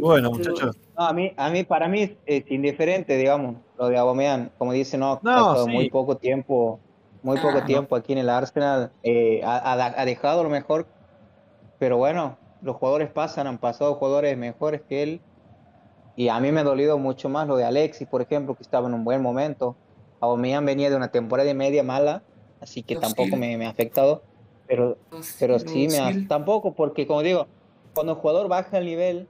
[0.00, 0.76] Bueno, muchachos.
[0.96, 4.52] No, a mí, a mí, para mí es indiferente, digamos, lo de Aubameyang.
[4.58, 5.72] Como dice, no, No, ha estado sí.
[5.72, 6.78] muy poco tiempo,
[7.24, 7.66] muy poco Ah.
[7.66, 8.92] tiempo aquí en el Arsenal.
[9.02, 10.86] eh, ha, ha- ha dejado lo mejor,
[11.80, 15.20] pero bueno, los jugadores pasan, han pasado jugadores mejores que él
[16.20, 18.86] Y a mí me ha dolido mucho más lo de Alexis, por ejemplo, que estaba
[18.88, 19.74] en un buen momento.
[20.20, 22.22] Aubameyang venía de una temporada y media mala,
[22.60, 24.22] así que tampoco me, me ha afectado.
[24.66, 24.98] Pero,
[25.38, 27.46] pero sí me ha, tampoco, porque como digo,
[27.94, 29.28] cuando el jugador baja el nivel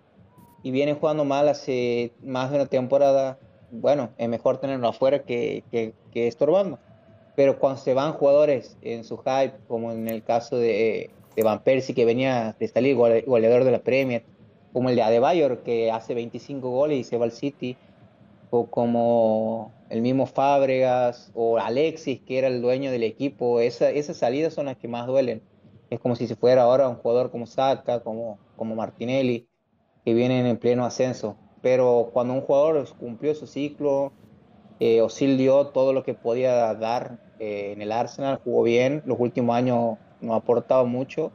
[0.65, 3.39] y viene jugando mal hace más de una temporada,
[3.71, 6.81] bueno, es mejor tenerlo afuera que, que, que estorbando.
[7.37, 11.63] Pero cuando se van jugadores en su hype, como en el caso de, de Van
[11.63, 14.25] Persie, que venía de salir gole- goleador de la Premier,
[14.73, 17.77] como el de Adebayor, que hace 25 goles y se va al City,
[18.51, 24.17] o como el mismo Fábregas, o Alexis, que era el dueño del equipo, esa, esas
[24.17, 25.43] salidas son las que más duelen.
[25.91, 29.49] Es como si se fuera ahora un jugador como Saka, como, Martinelli,
[30.05, 31.37] que vienen en pleno ascenso.
[31.63, 34.13] Pero cuando un jugador cumplió su ciclo,
[34.79, 39.19] eh, Osil dio todo lo que podía dar eh, en el Arsenal, jugó bien, los
[39.19, 41.33] últimos años no ha aportado mucho,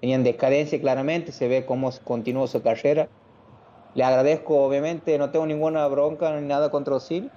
[0.00, 3.08] tenían decadencia claramente, se ve cómo continuó su carrera.
[3.94, 7.30] Le agradezco, obviamente, no tengo ninguna bronca ni nada contra Osil,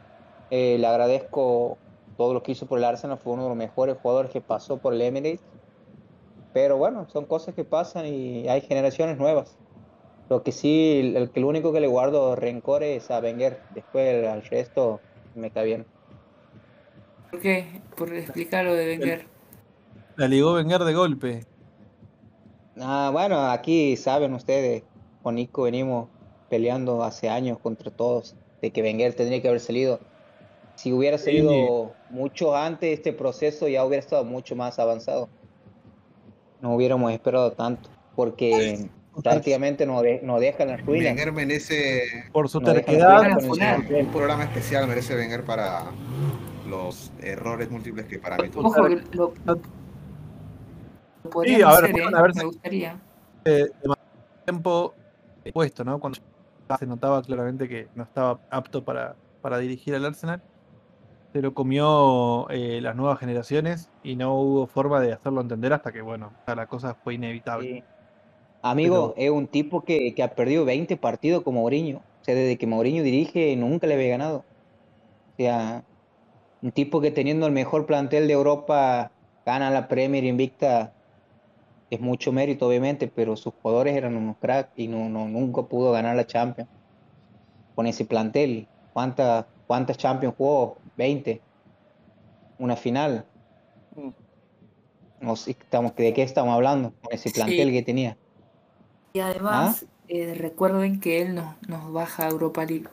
[0.51, 1.78] eh, le agradezco
[2.18, 4.78] todo lo que hizo por el Arsenal, fue uno de los mejores jugadores que pasó
[4.78, 5.41] por el Emirates,
[6.53, 9.57] pero bueno, son cosas que pasan y hay generaciones nuevas.
[10.30, 14.43] Lo que sí, el, el único que le guardo rencor es a Wenger, después al
[14.43, 14.99] resto
[15.36, 15.86] me cae bien.
[17.32, 17.82] ¿Por qué?
[17.95, 19.26] Por explicar lo de Wenger.
[20.18, 21.45] La ligó Wenger de golpe.
[22.82, 24.84] Ah, bueno, aquí saben ustedes,
[25.21, 26.07] con Nico venimos
[26.49, 29.99] peleando hace años contra todos, de que Wenger tendría que haber salido.
[30.75, 31.25] Si hubiera Sí.
[31.25, 35.27] salido mucho antes, este proceso ya hubiera estado mucho más avanzado.
[36.61, 38.88] No hubiéramos esperado tanto, porque
[39.23, 41.07] prácticamente nos, de- nos dejan en ruinas.
[41.11, 43.38] Wenger merece Por su terquedad.
[43.38, 45.91] un programa especial, merece Wenger para
[46.69, 48.67] los errores múltiples que para mí tuvo.
[48.67, 49.34] Ojo, lo,
[51.24, 52.03] Sí, a ver, hacer, ¿eh?
[52.13, 52.99] a ver Me si- gustaría.
[53.45, 53.95] eh, demasiado
[54.45, 54.93] tiempo
[55.45, 55.99] eh, puesto, ¿no?
[55.99, 56.20] Cuando
[56.78, 60.41] se notaba claramente que no estaba apto para, para dirigir al Arsenal.
[61.34, 65.91] Se lo comió eh, las nuevas generaciones y no hubo forma de hacerlo entender hasta
[65.91, 67.67] que, bueno, la cosa fue inevitable.
[67.76, 67.84] Sí.
[68.61, 71.97] Amigo, es un tipo que, que ha perdido 20 partidos con Mourinho.
[71.99, 74.38] O sea, desde que Mourinho dirige, nunca le había ganado.
[74.39, 74.43] O
[75.38, 75.84] sea,
[76.61, 79.11] un tipo que teniendo el mejor plantel de Europa
[79.45, 80.93] gana la Premier invicta.
[81.89, 85.91] Es mucho mérito, obviamente, pero sus jugadores eran unos cracks y no, no, nunca pudo
[85.91, 86.69] ganar la Champions.
[87.75, 90.77] Con ese plantel, ¿cuántas, cuántas Champions jugó?
[90.97, 91.41] 20.
[92.59, 93.25] Una final.
[95.21, 96.93] No sé, estamos, ¿de qué estamos hablando?
[97.01, 97.73] Con ese plantel Sí.
[97.73, 98.17] que tenía.
[99.13, 102.87] Y además, eh, recuerden que él nos, nos baja a Europa League.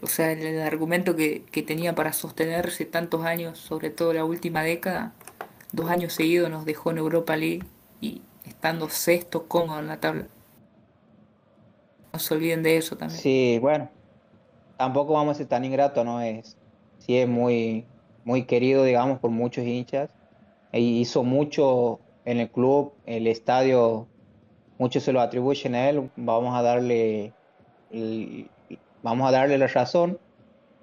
[0.00, 4.24] O sea, el, el argumento que, que tenía para sostenerse tantos años, sobre todo la
[4.24, 5.12] última década,
[5.72, 7.64] dos años seguidos nos dejó en Europa League
[8.00, 10.26] y estando sexto cómodo en la tabla.
[12.12, 13.20] No se olviden de eso también.
[13.20, 13.90] Sí, bueno,
[14.76, 16.20] tampoco vamos a ser tan ingratos, ¿no?
[16.20, 16.56] Es,
[16.98, 17.84] sí es muy,
[18.24, 20.10] muy querido, digamos, por muchos hinchas.
[20.72, 24.06] E hizo mucho en el club, el estadio,
[24.78, 26.10] muchos se lo atribuyen a él.
[26.16, 27.32] Vamos a darle,
[29.02, 30.18] vamos a darle la razón.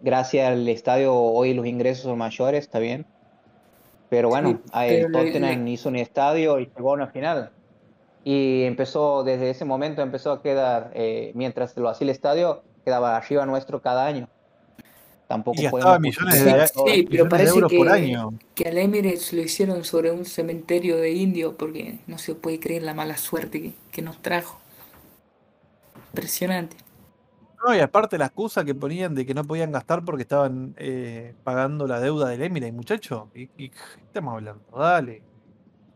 [0.02, 3.06] Gracias al estadio hoy los ingresos son mayores, está bien.
[4.10, 7.52] Pero bueno, Sí, pero el le- Tottenham hizo un estadio y llegó a una final.
[8.24, 13.16] Y empezó, desde ese momento empezó a quedar, eh, mientras lo hacía el estadio, quedaba
[13.18, 14.28] arriba nuestro cada año.
[15.28, 16.68] Tampoco Y gastaba podemos millones de.
[16.68, 18.34] Sí, pero millones de parece euros por que- año.
[18.54, 22.84] Que al Emirates lo hicieron sobre un cementerio de indios porque no se puede creer
[22.84, 24.60] la mala suerte que, que nos trajo.
[26.12, 26.78] Impresionante.
[27.66, 31.34] No, y aparte la excusa que ponían de que no podían gastar porque estaban eh,
[31.44, 33.30] pagando la deuda del Emirates, muchacho.
[33.34, 34.64] ¿Y, y qué estamos hablando?
[34.78, 35.24] Dale.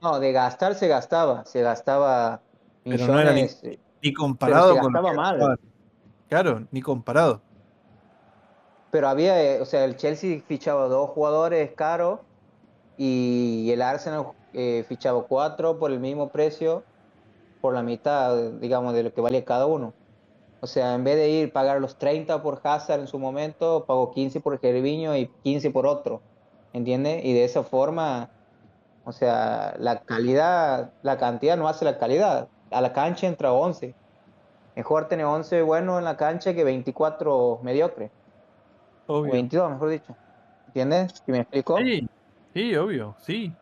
[0.02, 2.42] No, de gastar se gastaba, se gastaba
[2.84, 3.60] Pero no era ni- millones.
[3.64, 5.60] eh, Ni comparado se con lo gastaba que mal.
[6.28, 7.42] Claro, ni comparado.
[8.90, 12.22] Pero había, eh, o sea, el Chelsea fichaba dos jugadores caros
[12.98, 16.84] y el Arsenal eh, fichaba cuatro por el mismo precio,
[17.62, 19.94] por la mitad, digamos, de lo que valía cada uno.
[20.62, 24.12] O sea, en vez de ir pagar los 30 por Hazard en su momento, pagó
[24.12, 26.22] 15 por Gervinho y 15 por otro,
[26.74, 27.24] ¿entiendes?
[27.24, 28.30] Y de esa forma,
[29.06, 32.50] o sea, la calidad, la cantidad no hace la calidad.
[32.72, 33.96] A la cancha entra 11.
[34.76, 38.12] Mejor tener 11 buenos en la cancha que 24 mediocres.
[39.08, 39.32] O Obvio.
[39.32, 40.16] 22, mejor dicho.
[40.68, 41.14] ¿Entiendes?
[41.26, 41.78] ¿Sí me explico?
[41.78, 42.08] Sí,
[42.54, 43.54] sí, obvio, sí.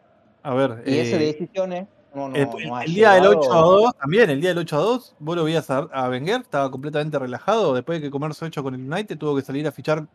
[0.43, 3.53] A ver, Y esas eh, decisiones no, no, el, no el día del llegado- 8
[3.53, 6.41] a 2, también el día del 8 a 2, vos lo veías a, a Wenger,
[6.41, 7.74] estaba completamente relajado.
[7.74, 10.08] Después de que comerse 8 con el United, tuvo que salir a fichar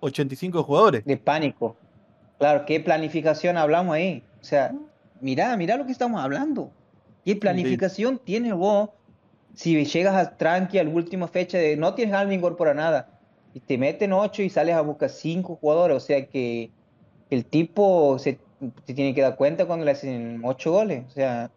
[0.00, 1.04] 85 jugadores.
[1.04, 1.76] de pánico.
[2.38, 4.22] Claro, ¿qué planificación hablamos ahí?
[4.40, 4.72] O sea,
[5.20, 6.70] mirá, mirá lo que estamos hablando.
[7.24, 8.90] ¿Qué planificación tiene vos
[9.54, 13.10] si llegas a tranqui a la última fecha de no tienes ganas de incorporar nada
[13.52, 16.70] y te meten ocho y sales a buscar cinco jugadores, o sea que
[17.28, 18.38] el tipo se,
[18.86, 21.50] se tiene que dar cuenta cuando le hacen ocho goles, o sea,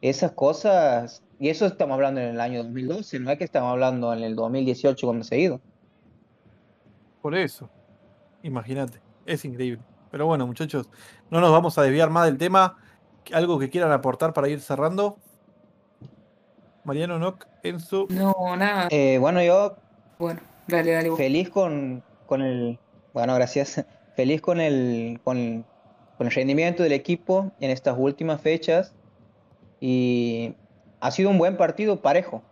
[0.00, 4.12] esas cosas, y eso estamos hablando en el año 2012, no es que estamos hablando
[4.12, 5.60] en el 2018 cuando se ha ido.
[7.22, 7.68] Por eso,
[8.42, 9.82] imagínate, es increíble.
[10.10, 10.88] Pero bueno, muchachos,
[11.30, 12.78] no nos vamos a desviar más del tema.
[13.32, 15.18] ¿Algo que quieran aportar para ir cerrando?
[16.84, 18.06] Mariano Nock, Enzo.
[18.08, 18.88] No, nada.
[18.90, 19.76] Eh, bueno, yo
[20.18, 21.10] Bueno, dale, dale.
[21.10, 21.18] vos.
[21.18, 22.78] feliz con, con el,
[23.12, 23.84] bueno, gracias,
[24.16, 25.66] feliz con el, con,
[26.18, 28.92] con el rendimiento del equipo en estas últimas fechas
[29.80, 30.54] y
[31.00, 32.42] ha sido un buen partido parejo.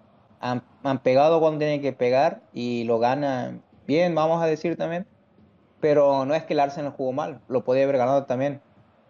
[0.40, 5.04] Han, han pegado cuando tienen que pegar y lo ganan bien, vamos a decir también.
[5.80, 8.62] Pero no es que el Arsenal jugó mal, lo podía haber ganado también.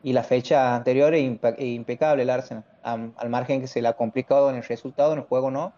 [0.02, 3.92] Y la fecha anterior es impe- impecable el Arsenal, al margen que se le ha
[3.92, 5.74] complicado en el resultado, en el juego no.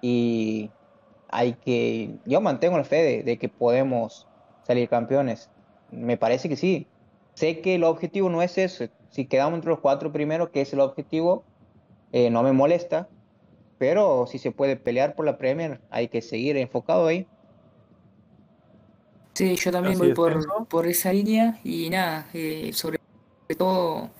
[0.00, 0.70] Y
[1.28, 4.26] hay que, yo mantengo la fe de que podemos
[4.62, 5.50] salir campeones.
[5.90, 6.86] Me parece que sí.
[7.36, 8.86] Sé que el objetivo no es eso.
[9.10, 11.44] Si quedamos entre los cuatro primeros, que es el objetivo,
[12.10, 13.08] eh, no me molesta.
[13.76, 17.26] Pero si se puede pelear por la Premier, hay que seguir enfocado ahí.
[19.34, 22.98] Sí, yo también Así voy por, por esa línea y nada, eh, sobre
[23.58, 24.10] todo un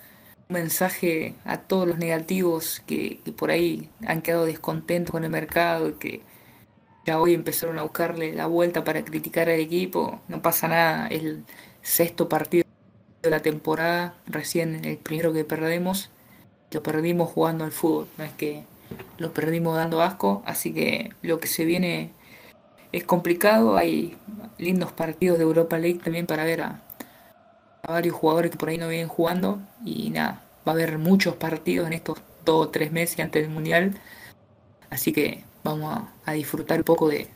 [0.51, 5.89] mensaje a todos los negativos que, que por ahí han quedado descontentos con el mercado
[5.89, 6.21] y que
[7.07, 10.21] ya hoy empezaron a buscarle la vuelta para criticar al equipo.
[10.29, 11.45] No pasa nada, el
[11.81, 12.66] sexto partido
[13.31, 16.11] la temporada, recién el primero que perdemos,
[16.71, 18.65] lo perdimos jugando al fútbol, no es que
[19.19, 22.11] lo perdimos dando asco, así que lo que se viene
[22.93, 24.17] es complicado, hay
[24.59, 26.83] lindos partidos de Europa League también para ver a,
[27.87, 29.61] varios jugadores que por ahí no vienen jugando.
[29.85, 33.51] Y nada, va a haber muchos partidos en estos dos o tres meses antes del
[33.51, 33.95] Mundial,
[34.91, 37.29] así que vamos a, disfrutar un poco de,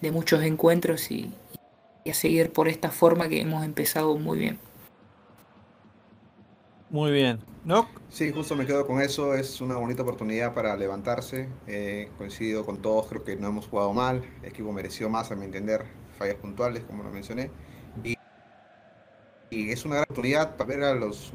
[0.00, 1.32] de muchos encuentros y
[2.08, 4.65] a seguir por esta forma que hemos empezado muy bien.
[6.96, 7.40] Muy bien.
[7.66, 9.34] Nock, Sí, justo me quedo con eso.
[9.34, 11.46] Es una bonita oportunidad para levantarse.
[11.66, 14.24] Eh, coincido con todos, creo que no hemos jugado mal.
[14.42, 15.84] El equipo mereció más, a mi entender,
[16.16, 17.50] fallas puntuales, como lo mencioné.
[18.02, 18.16] Y,
[19.50, 21.34] y es una gran oportunidad para ver a los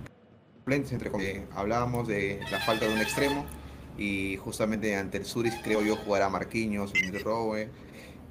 [0.57, 1.43] suplentes, entre comillas.
[1.53, 3.45] Hablábamos de la falta de un extremo
[3.99, 6.91] y justamente ante el Zurich creo yo jugará Marquinhos,
[7.23, 7.69] Rowe.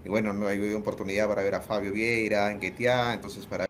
[0.05, 3.70] Y bueno, no hay oportunidad para ver a Fabio Vieira, Enquetia, entonces para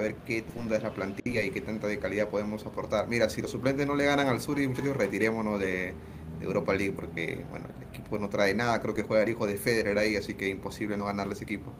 [0.00, 3.08] ver qué funda es la plantilla y qué tanta de calidad podemos aportar.
[3.08, 5.94] Mira, si los suplentes no le ganan al Sur, muchachos, retirémonos de,
[6.38, 8.80] de Europa League porque bueno, el equipo no trae nada.
[8.80, 11.72] Creo que juega el hijo de Federer ahí, así que imposible no ganarle ese equipo.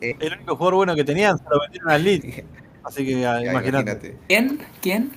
[0.00, 2.42] Eh, el único jugador bueno que tenían se lo vendieron al Leeds.
[2.82, 3.82] Así que ah, ya, imagínate.
[3.82, 4.18] imagínate.
[4.26, 4.58] ¿Quién?
[4.80, 5.12] ¿Quién?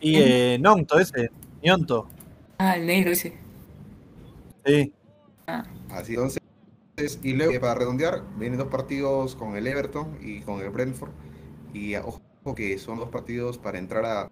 [0.00, 1.30] Y eh, Nonto ese,
[1.62, 2.08] Nionto.
[2.58, 3.38] Ah, el negro ese.
[4.66, 4.92] Sí.
[5.46, 6.42] Así entonces,
[6.96, 11.10] y luego eh, para redondear, vienen dos partidos con el Everton y con el Brentford.
[11.72, 12.20] Y ojo
[12.54, 14.30] que son dos partidos para entrar a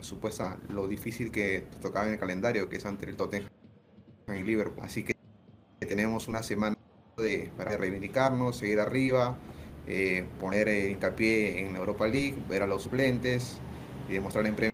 [0.00, 3.48] supuesta lo difícil que tocaba en el calendario, que es ante el Tottenham
[4.28, 4.84] y Liverpool.
[4.84, 5.16] Así que
[5.80, 6.76] tenemos una semana
[7.16, 9.36] de, para reivindicarnos, seguir arriba,
[9.86, 13.58] eh, poner eh, hincapié en Europa League, ver a los suplentes
[14.08, 14.72] y demostrar en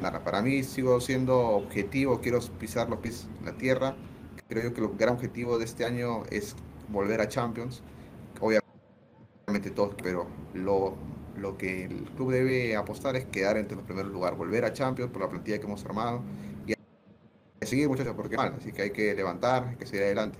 [0.00, 3.94] nada, Para mí sigo siendo objetivo, quiero pisar los pies en la tierra.
[4.52, 6.54] Creo yo que el gran objetivo de este año es
[6.88, 7.82] volver a Champions.
[8.38, 10.94] Obviamente todos, pero lo,
[11.38, 15.10] lo que el club debe apostar es quedar entre los primeros lugares, volver a Champions
[15.10, 16.20] por la plantilla que hemos armado
[16.66, 16.74] y
[17.64, 20.38] seguir muchachos porque mal, así que hay que levantar, hay que seguir adelante.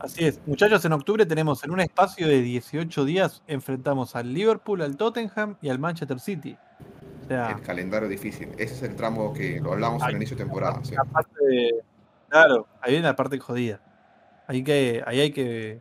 [0.00, 0.40] Así es.
[0.44, 5.56] Muchachos, en octubre tenemos en un espacio de 18 días, enfrentamos al Liverpool, al Tottenham
[5.62, 6.58] y al Manchester City.
[7.32, 10.80] Sea, El calendario difícil, ese es el tramo que lo hablamos al inicio de temporada.
[10.84, 10.94] sí.
[11.12, 11.30] parte
[12.28, 13.80] claro, ahí viene la parte jodida.
[14.46, 15.80] Ahí, que, ahí hay que.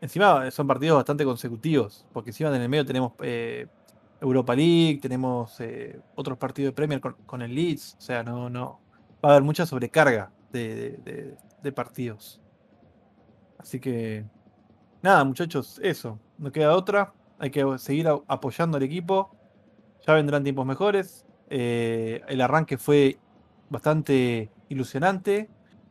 [0.00, 3.66] Encima son partidos bastante consecutivos, porque encima en el medio tenemos eh,
[4.20, 7.96] Europa League, tenemos eh, otros partidos de Premier con, con el Leeds.
[7.98, 8.80] O sea, no, no.
[9.24, 12.40] Va a haber mucha sobrecarga de, de- de- de partidos.
[13.58, 14.24] Así que.
[15.02, 16.18] Nada, muchachos, eso.
[16.38, 17.12] No queda otra.
[17.38, 19.34] Hay que seguir apoyando al equipo.
[20.06, 21.26] Ya vendrán tiempos mejores.
[21.50, 23.18] Eh, el arranque fue
[23.70, 25.48] bastante ilusionante.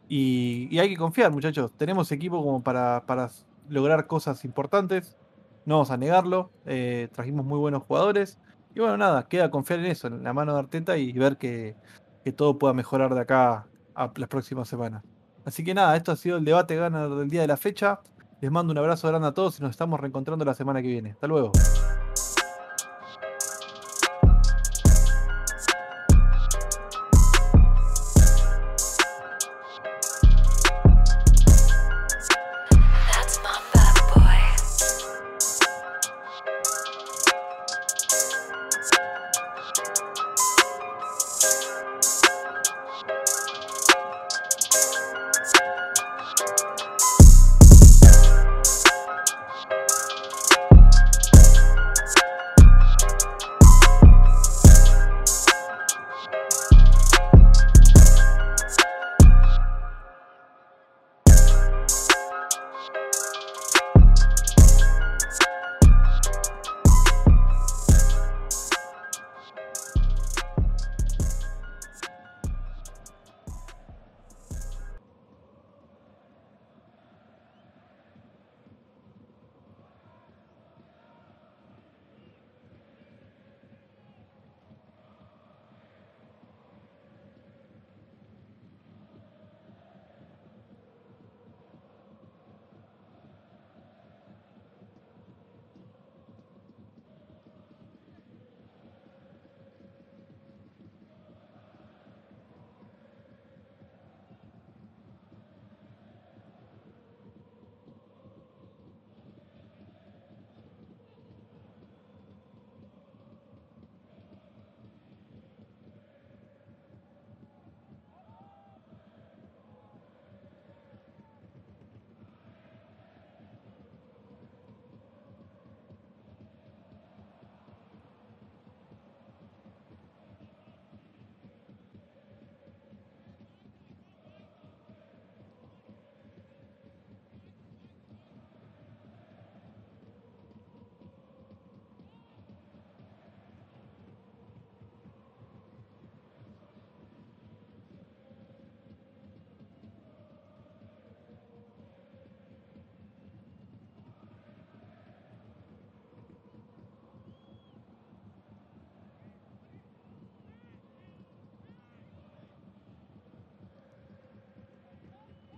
[0.08, 1.72] Y, hay que confiar, muchachos.
[1.78, 3.30] Tenemos equipo como para, para
[3.70, 5.18] lograr cosas importantes.
[5.66, 6.52] No vamos a negarlo.
[6.66, 8.40] eh, trajimos muy buenos jugadores.
[8.76, 11.76] Y bueno, nada, queda confiar en eso, en la mano de Arteta y ver que,
[12.24, 15.04] que todo pueda mejorar de acá a las próximas semanas.
[15.46, 18.00] Así que nada, esto ha sido el debate ganar del día de la fecha.
[18.42, 21.12] Les mando un abrazo grande a todos y nos estamos reencontrando la semana que viene.
[21.12, 21.52] Hasta luego.